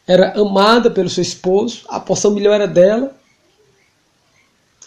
era 0.09 0.31
amada 0.41 0.89
pelo 0.89 1.07
seu 1.07 1.21
esposo, 1.21 1.85
a 1.87 1.99
porção 1.99 2.31
melhor 2.31 2.55
era 2.55 2.67
dela, 2.67 3.15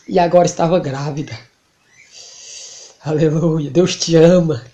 e 0.08 0.18
agora 0.18 0.46
estava 0.46 0.80
grávida. 0.80 1.38
Aleluia, 3.04 3.70
Deus 3.70 3.94
te 3.94 4.16
ama. 4.16 4.66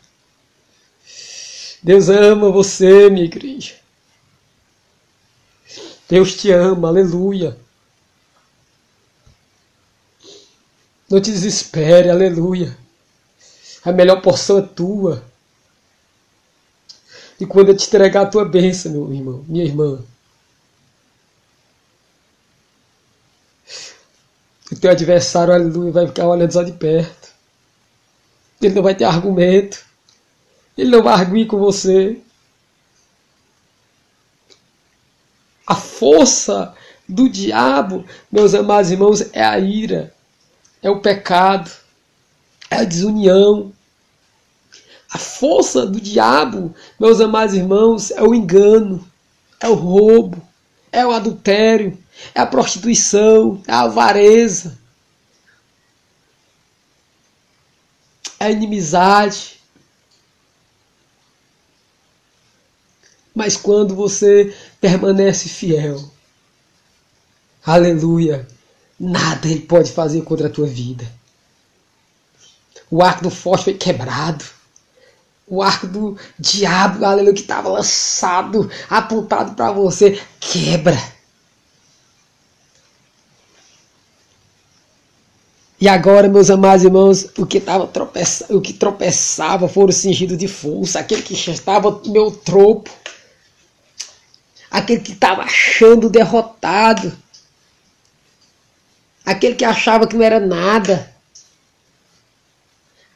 Deus 1.83 2.09
ama 2.09 2.51
você, 2.51 3.11
minha 3.11 3.27
igreja. 3.27 3.75
Deus 6.09 6.35
te 6.35 6.51
ama, 6.51 6.89
aleluia. 6.89 7.55
Não 11.11 11.21
te 11.21 11.31
desespere, 11.31 12.09
aleluia. 12.09 12.75
A 13.85 13.93
melhor 13.93 14.23
porção 14.23 14.61
é 14.61 14.63
tua. 14.63 15.23
E 17.39 17.45
quando 17.45 17.69
eu 17.69 17.77
te 17.77 17.87
entregar 17.87 18.23
a 18.23 18.31
tua 18.31 18.47
bênção, 18.47 18.93
meu 18.93 19.13
irmão, 19.13 19.45
minha 19.47 19.65
irmã, 19.65 20.03
o 24.71 24.77
teu 24.77 24.91
adversário, 24.91 25.55
aleluia, 25.55 25.93
vai 25.93 26.07
ficar 26.07 26.27
olhando 26.27 26.53
só 26.53 26.63
de 26.63 26.73
perto. 26.73 27.29
Ele 28.61 28.75
não 28.75 28.83
vai 28.83 28.95
ter 28.95 29.05
argumento. 29.05 29.85
Ele 30.77 30.91
não 30.91 31.03
vai 31.03 31.15
arguir 31.15 31.47
com 31.47 31.59
você. 31.59 32.19
A 35.67 35.75
força 35.75 36.75
do 37.09 37.29
diabo, 37.29 38.05
meus 38.31 38.55
amados 38.55 38.91
irmãos, 38.91 39.23
é 39.33 39.43
a 39.43 39.59
ira, 39.59 40.15
é 40.83 40.91
o 40.91 41.01
pecado, 41.01 41.71
é 42.71 42.77
a 42.77 42.85
desunião. 42.85 43.73
A 45.11 45.19
força 45.19 45.87
do 45.87 46.01
diabo, 46.01 46.75
meus 47.01 47.21
amados 47.21 47.55
irmãos, 47.55 48.11
é 48.11 48.23
o 48.23 48.35
engano, 48.35 49.07
é 49.59 49.69
o 49.69 49.75
roubo, 49.75 50.41
é 50.93 51.05
o 51.07 51.13
adultério, 51.13 51.97
é 52.35 52.41
a 52.41 52.47
prostituição, 52.47 53.63
é 53.67 53.73
a 53.73 53.81
avareza, 53.83 54.79
é 58.39 58.47
a 58.47 58.51
inimizade. 58.51 59.59
Mas 63.35 63.57
quando 63.57 63.95
você 63.95 64.55
permanece 64.81 65.49
fiel, 65.49 66.11
aleluia, 67.65 68.47
nada 68.99 69.47
ele 69.47 69.61
pode 69.61 69.93
fazer 69.93 70.23
contra 70.23 70.49
a 70.49 70.51
tua 70.51 70.67
vida. 70.67 71.09
O 72.91 73.03
arco 73.03 73.23
do 73.23 73.31
forte 73.31 73.65
foi 73.65 73.75
quebrado. 73.75 74.45
O 75.47 75.63
arco 75.63 75.87
do 75.87 76.19
diabo, 76.39 77.05
aleluia, 77.05 77.35
que 77.35 77.41
estava 77.41 77.69
lançado, 77.69 78.71
apontado 78.89 79.55
para 79.55 79.73
você, 79.73 80.21
quebra. 80.41 80.97
E 85.81 85.89
agora, 85.89 86.29
meus 86.29 86.51
amados 86.51 86.85
irmãos, 86.85 87.29
o 87.39 87.47
que, 87.47 87.61
tava 87.61 87.87
tropeça, 87.87 88.47
o 88.51 88.61
que 88.61 88.73
tropeçava 88.73 89.69
foram 89.69 89.93
cingidos 89.93 90.37
de 90.37 90.49
força, 90.49 90.99
aquele 90.99 91.23
que 91.23 91.35
estava 91.35 92.03
meu 92.07 92.33
tropo, 92.33 92.91
aquele 94.69 95.01
que 95.01 95.13
estava 95.13 95.43
achando 95.43 96.11
derrotado, 96.11 97.17
aquele 99.25 99.55
que 99.55 99.65
achava 99.65 100.09
que 100.09 100.17
não 100.17 100.25
era 100.25 100.41
nada, 100.41 101.15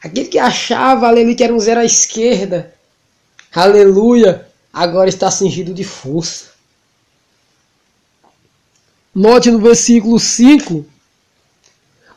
aquele 0.01 0.29
que 0.29 0.39
achava, 0.39 1.07
aleluia, 1.07 1.35
que 1.35 1.43
era 1.43 1.53
um 1.53 1.59
zero 1.59 1.81
à 1.81 1.85
esquerda, 1.85 2.73
aleluia, 3.53 4.47
agora 4.71 5.09
está 5.09 5.29
cingido 5.29 5.73
de 5.73 5.83
força. 5.83 6.53
Note 9.13 9.51
no 9.51 9.59
versículo 9.59 10.17
5: 10.17 10.92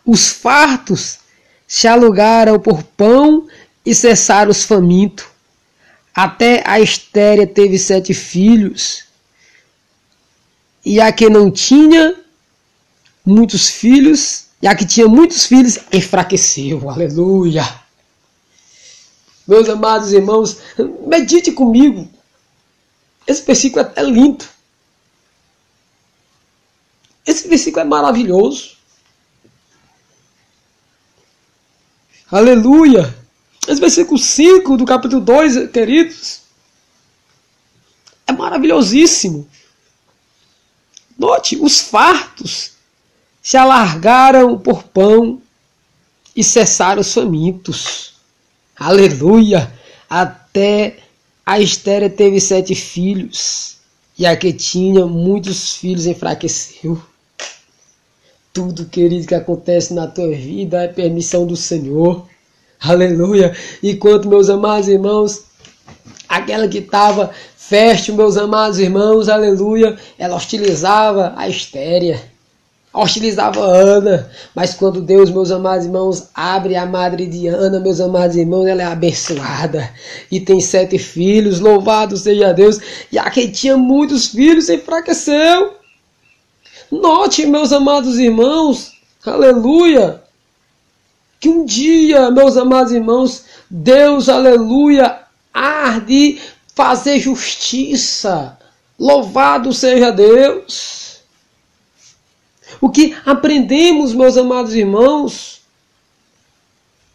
os 0.07 0.29
fartos 0.29 1.19
se 1.67 1.89
alugaram 1.89 2.61
por 2.61 2.83
pão 2.83 3.49
e 3.85 3.95
cessaram 3.95 4.51
os 4.51 4.65
famintos. 4.65 5.27
Até 6.15 6.63
a 6.67 6.81
estéria 6.81 7.47
teve 7.47 7.79
sete 7.79 8.15
filhos 8.15 9.05
e 10.85 11.01
a 11.01 11.13
que 11.13 11.29
não 11.29 11.51
tinha 11.51 12.15
muitos 13.25 13.69
filhos, 13.69 14.45
e 14.63 14.69
a 14.69 14.75
que 14.75 14.87
tinha 14.87 15.09
muitos 15.09 15.45
filhos, 15.45 15.81
enfraqueceu. 15.93 16.87
Aleluia. 16.89 17.65
Meus 19.47 19.69
amados 19.69 20.13
irmãos, 20.13 20.59
medite 21.07 21.51
comigo. 21.51 22.09
Esse 23.27 23.43
versículo 23.43 23.91
é 23.97 24.03
lindo. 24.03 24.45
Esse 27.27 27.49
versículo 27.49 27.85
é 27.85 27.85
maravilhoso. 27.85 28.76
Aleluia. 32.31 33.17
Esse 33.69 33.81
versículo 33.81 34.19
5 34.19 34.77
do 34.77 34.85
capítulo 34.85 35.21
2, 35.21 35.71
queridos, 35.71 36.41
é 38.27 38.33
maravilhosíssimo. 38.33 39.49
Note, 41.17 41.57
os 41.57 41.81
fartos 41.81 42.73
se 43.41 43.57
alargaram 43.57 44.59
por 44.59 44.83
pão 44.83 45.41
e 46.35 46.43
cessaram 46.43 47.01
os 47.01 47.15
famintos. 47.15 48.15
Aleluia! 48.77 49.73
Até 50.11 50.99
a 51.45 51.61
Estéria 51.61 52.11
teve 52.11 52.41
sete 52.41 52.75
filhos, 52.75 53.77
e 54.19 54.27
a 54.27 54.37
que 54.37 54.53
tinha 54.53 55.07
muitos 55.07 55.77
filhos 55.77 56.07
enfraqueceu. 56.07 57.01
Tudo, 58.57 58.87
querido, 58.87 59.27
que 59.27 59.35
acontece 59.35 59.93
na 59.93 60.07
tua 60.07 60.31
vida 60.31 60.83
é 60.83 60.89
permissão 60.89 61.47
do 61.47 61.55
Senhor. 61.55 62.27
Aleluia! 62.81 63.55
Enquanto, 63.83 64.31
meus 64.31 64.49
amados 64.49 64.89
irmãos, 64.89 65.45
aquela 66.27 66.67
que 66.67 66.79
estava 66.79 67.31
fértil, 67.55 68.15
meus 68.15 68.39
amados 68.39 68.79
irmãos, 68.79 69.29
aleluia, 69.29 69.99
ela 70.19 70.37
hostilizava 70.37 71.35
a 71.37 71.47
Estéria, 71.47 72.19
hostilizava 72.95 73.61
a 73.61 73.77
Ana, 73.77 74.31
mas 74.55 74.73
quando 74.73 75.03
Deus, 75.03 75.31
meus 75.31 75.51
amados 75.51 75.85
irmãos, 75.85 76.31
abre 76.35 76.77
a 76.77 76.87
madre 76.87 77.27
de 77.27 77.49
Ana, 77.49 77.79
meus 77.79 78.01
amados 78.01 78.37
irmãos, 78.37 78.67
ela 78.67 78.81
é 78.81 78.87
abençoada 78.87 79.87
e 80.33 80.41
tem 80.41 80.63
sete 80.63 80.99
filhos, 80.99 81.61
louvado 81.61 82.17
seja 82.17 82.55
Deus, 82.55 82.81
e 83.13 83.19
a 83.19 83.29
quem 83.29 83.51
tinha 83.51 83.77
muitos 83.77 84.29
filhos 84.29 84.71
enfraqueceu. 84.71 85.77
Note, 86.91 87.47
meus 87.47 87.73
amados 87.73 88.19
irmãos, 88.19 88.93
aleluia, 89.25 90.23
que 91.41 91.49
um 91.49 91.65
dia, 91.65 92.31
meus 92.31 92.57
amados 92.57 92.93
irmãos, 92.93 93.45
Deus, 93.69 94.29
aleluia, 94.29 95.23
arde 95.53 96.41
fazer 96.75 97.19
justiça. 97.19 98.59
Louvado 98.99 99.73
seja 99.73 100.11
Deus. 100.11 101.21
O 102.81 102.91
que 102.91 103.17
aprendemos, 103.25 104.15
meus 104.15 104.37
amados 104.37 104.75
irmãos, 104.75 105.63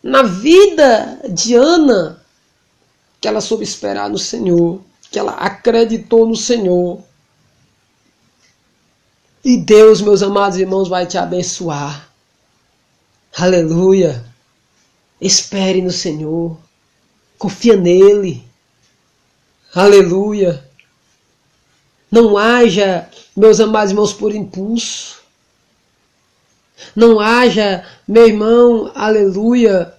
na 0.04 0.24
vida 0.24 1.20
de 1.30 1.56
Ana, 1.56 2.22
que 3.20 3.28
ela 3.28 3.42
soube 3.42 3.64
esperar 3.64 4.10
no 4.10 4.18
Senhor, 4.18 4.82
que 5.12 5.20
ela 5.20 5.34
acreditou 5.34 6.26
no 6.26 6.36
Senhor. 6.36 7.04
E 9.44 9.58
Deus, 9.58 10.02
meus 10.02 10.22
amados 10.22 10.60
irmãos, 10.60 10.88
vai 10.88 11.06
te 11.06 11.18
abençoar. 11.18 12.10
Aleluia. 13.36 14.24
Espere 15.20 15.82
no 15.82 15.92
Senhor. 15.92 16.58
Confia 17.38 17.76
nele. 17.76 18.44
Aleluia. 19.74 20.64
Não 22.12 22.38
haja, 22.38 23.10
meus 23.36 23.60
amados 23.60 23.92
irmãos, 23.92 24.14
por 24.14 24.36
impulso. 24.36 25.22
Não 26.96 27.20
haja, 27.20 27.86
meu 28.08 28.28
irmão, 28.28 28.92
aleluia, 28.94 29.94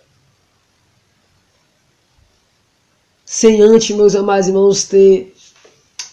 sem 3.25 3.63
antes, 3.63 3.97
meus 3.97 4.15
amados 4.15 4.49
irmãos, 4.49 4.85
ter 4.85 5.35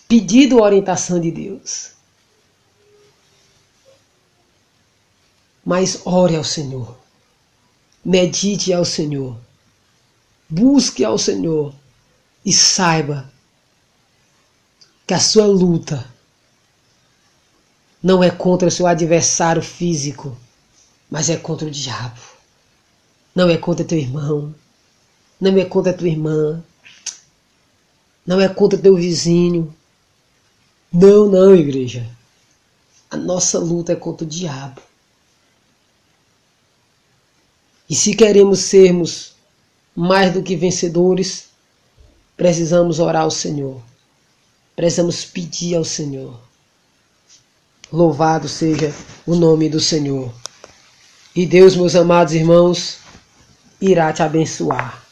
pedido 0.07 0.59
a 0.59 0.63
orientação 0.63 1.19
de 1.19 1.31
Deus. 1.31 1.91
Mas 5.69 6.01
ore 6.03 6.35
ao 6.35 6.43
Senhor, 6.43 6.97
medite 8.03 8.73
ao 8.73 8.83
Senhor, 8.83 9.37
busque 10.49 11.05
ao 11.05 11.15
Senhor 11.15 11.75
e 12.43 12.51
saiba 12.51 13.31
que 15.05 15.13
a 15.13 15.19
sua 15.19 15.45
luta 15.45 16.11
não 18.01 18.23
é 18.23 18.31
contra 18.31 18.67
o 18.67 18.71
seu 18.71 18.87
adversário 18.87 19.61
físico, 19.61 20.35
mas 21.07 21.29
é 21.29 21.37
contra 21.37 21.67
o 21.67 21.71
diabo. 21.71 22.19
Não 23.35 23.47
é 23.47 23.55
contra 23.55 23.85
teu 23.85 23.99
irmão, 23.99 24.55
não 25.39 25.55
é 25.55 25.65
contra 25.65 25.93
tua 25.93 26.07
irmã, 26.07 26.63
não 28.25 28.41
é 28.41 28.49
contra 28.49 28.75
teu 28.79 28.95
vizinho. 28.95 29.71
Não, 30.91 31.29
não, 31.29 31.53
igreja. 31.53 32.09
A 33.11 33.15
nossa 33.15 33.59
luta 33.59 33.93
é 33.93 33.95
contra 33.95 34.25
o 34.25 34.27
diabo. 34.27 34.88
E 37.89 37.95
se 37.95 38.13
queremos 38.13 38.59
sermos 38.59 39.33
mais 39.95 40.31
do 40.31 40.43
que 40.43 40.55
vencedores, 40.55 41.45
precisamos 42.37 42.99
orar 42.99 43.23
ao 43.23 43.31
Senhor. 43.31 43.81
Precisamos 44.75 45.25
pedir 45.25 45.75
ao 45.75 45.83
Senhor. 45.83 46.39
Louvado 47.91 48.47
seja 48.47 48.93
o 49.25 49.35
nome 49.35 49.67
do 49.67 49.79
Senhor. 49.79 50.31
E 51.35 51.45
Deus, 51.45 51.75
meus 51.75 51.95
amados 51.95 52.33
irmãos, 52.33 52.99
irá 53.81 54.13
te 54.13 54.21
abençoar. 54.21 55.03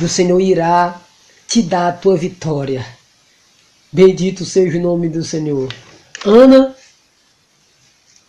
E 0.00 0.04
o 0.04 0.08
Senhor 0.08 0.40
irá 0.40 1.00
te 1.48 1.60
dar 1.62 1.88
a 1.88 1.92
tua 1.92 2.16
vitória. 2.16 2.86
Bendito 3.90 4.44
seja 4.44 4.78
o 4.78 4.82
nome 4.82 5.08
do 5.08 5.24
Senhor. 5.24 5.72
Ana 6.24 6.76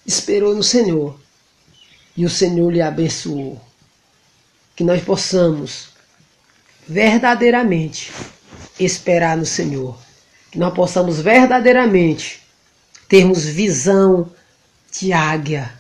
esperou 0.06 0.56
no 0.56 0.64
Senhor 0.64 1.20
e 2.16 2.26
o 2.26 2.30
Senhor 2.30 2.72
lhe 2.72 2.82
abençoou. 2.82 3.67
Que 4.78 4.84
nós 4.86 5.04
possamos 5.04 5.90
verdadeiramente 6.88 8.14
esperar 8.80 9.36
no 9.36 9.46
Senhor. 9.46 10.00
Que 10.50 10.58
nós 10.58 10.74
possamos 10.74 11.20
verdadeiramente 11.20 12.48
termos 13.10 13.46
visão 13.46 14.32
de 14.92 15.14
águia, 15.14 15.74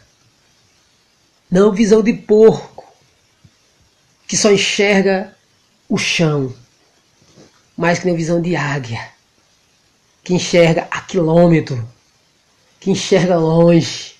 não 1.49 1.71
visão 1.71 2.01
de 2.01 2.13
porco, 2.13 2.85
que 4.27 4.37
só 4.37 4.51
enxerga 4.51 5.35
o 5.89 5.97
chão, 5.97 6.53
mas 7.75 7.99
que 7.99 8.05
tem 8.05 8.15
visão 8.15 8.41
de 8.41 8.55
águia, 8.55 9.09
que 10.23 10.33
enxerga 10.33 10.87
a 10.91 11.01
quilômetro, 11.01 11.87
que 12.79 12.91
enxerga 12.91 13.37
longe. 13.37 14.15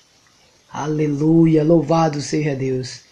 Aleluia, 0.70 1.64
louvado 1.64 2.20
seja 2.20 2.54
Deus. 2.54 3.07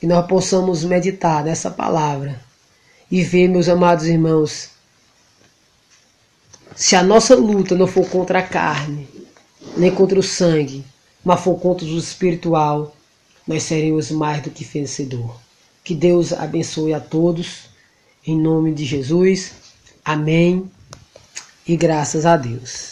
Que 0.00 0.06
nós 0.06 0.26
possamos 0.26 0.82
meditar 0.82 1.44
nessa 1.44 1.70
palavra 1.70 2.40
e 3.10 3.22
ver, 3.22 3.48
meus 3.48 3.68
amados 3.68 4.06
irmãos, 4.06 4.70
se 6.74 6.96
a 6.96 7.02
nossa 7.02 7.34
luta 7.34 7.74
não 7.74 7.86
for 7.86 8.08
contra 8.08 8.38
a 8.38 8.42
carne, 8.42 9.06
nem 9.76 9.90
contra 9.90 10.18
o 10.18 10.22
sangue, 10.22 10.84
mas 11.22 11.40
for 11.40 11.58
contra 11.60 11.84
o 11.84 11.98
espiritual, 11.98 12.96
nós 13.46 13.64
seremos 13.64 14.10
mais 14.10 14.42
do 14.42 14.50
que 14.50 14.64
vencedor. 14.64 15.38
Que 15.84 15.94
Deus 15.94 16.32
abençoe 16.32 16.94
a 16.94 17.00
todos, 17.00 17.64
em 18.26 18.40
nome 18.40 18.72
de 18.72 18.84
Jesus. 18.84 19.52
Amém. 20.04 20.70
E 21.66 21.76
graças 21.76 22.24
a 22.24 22.36
Deus. 22.36 22.88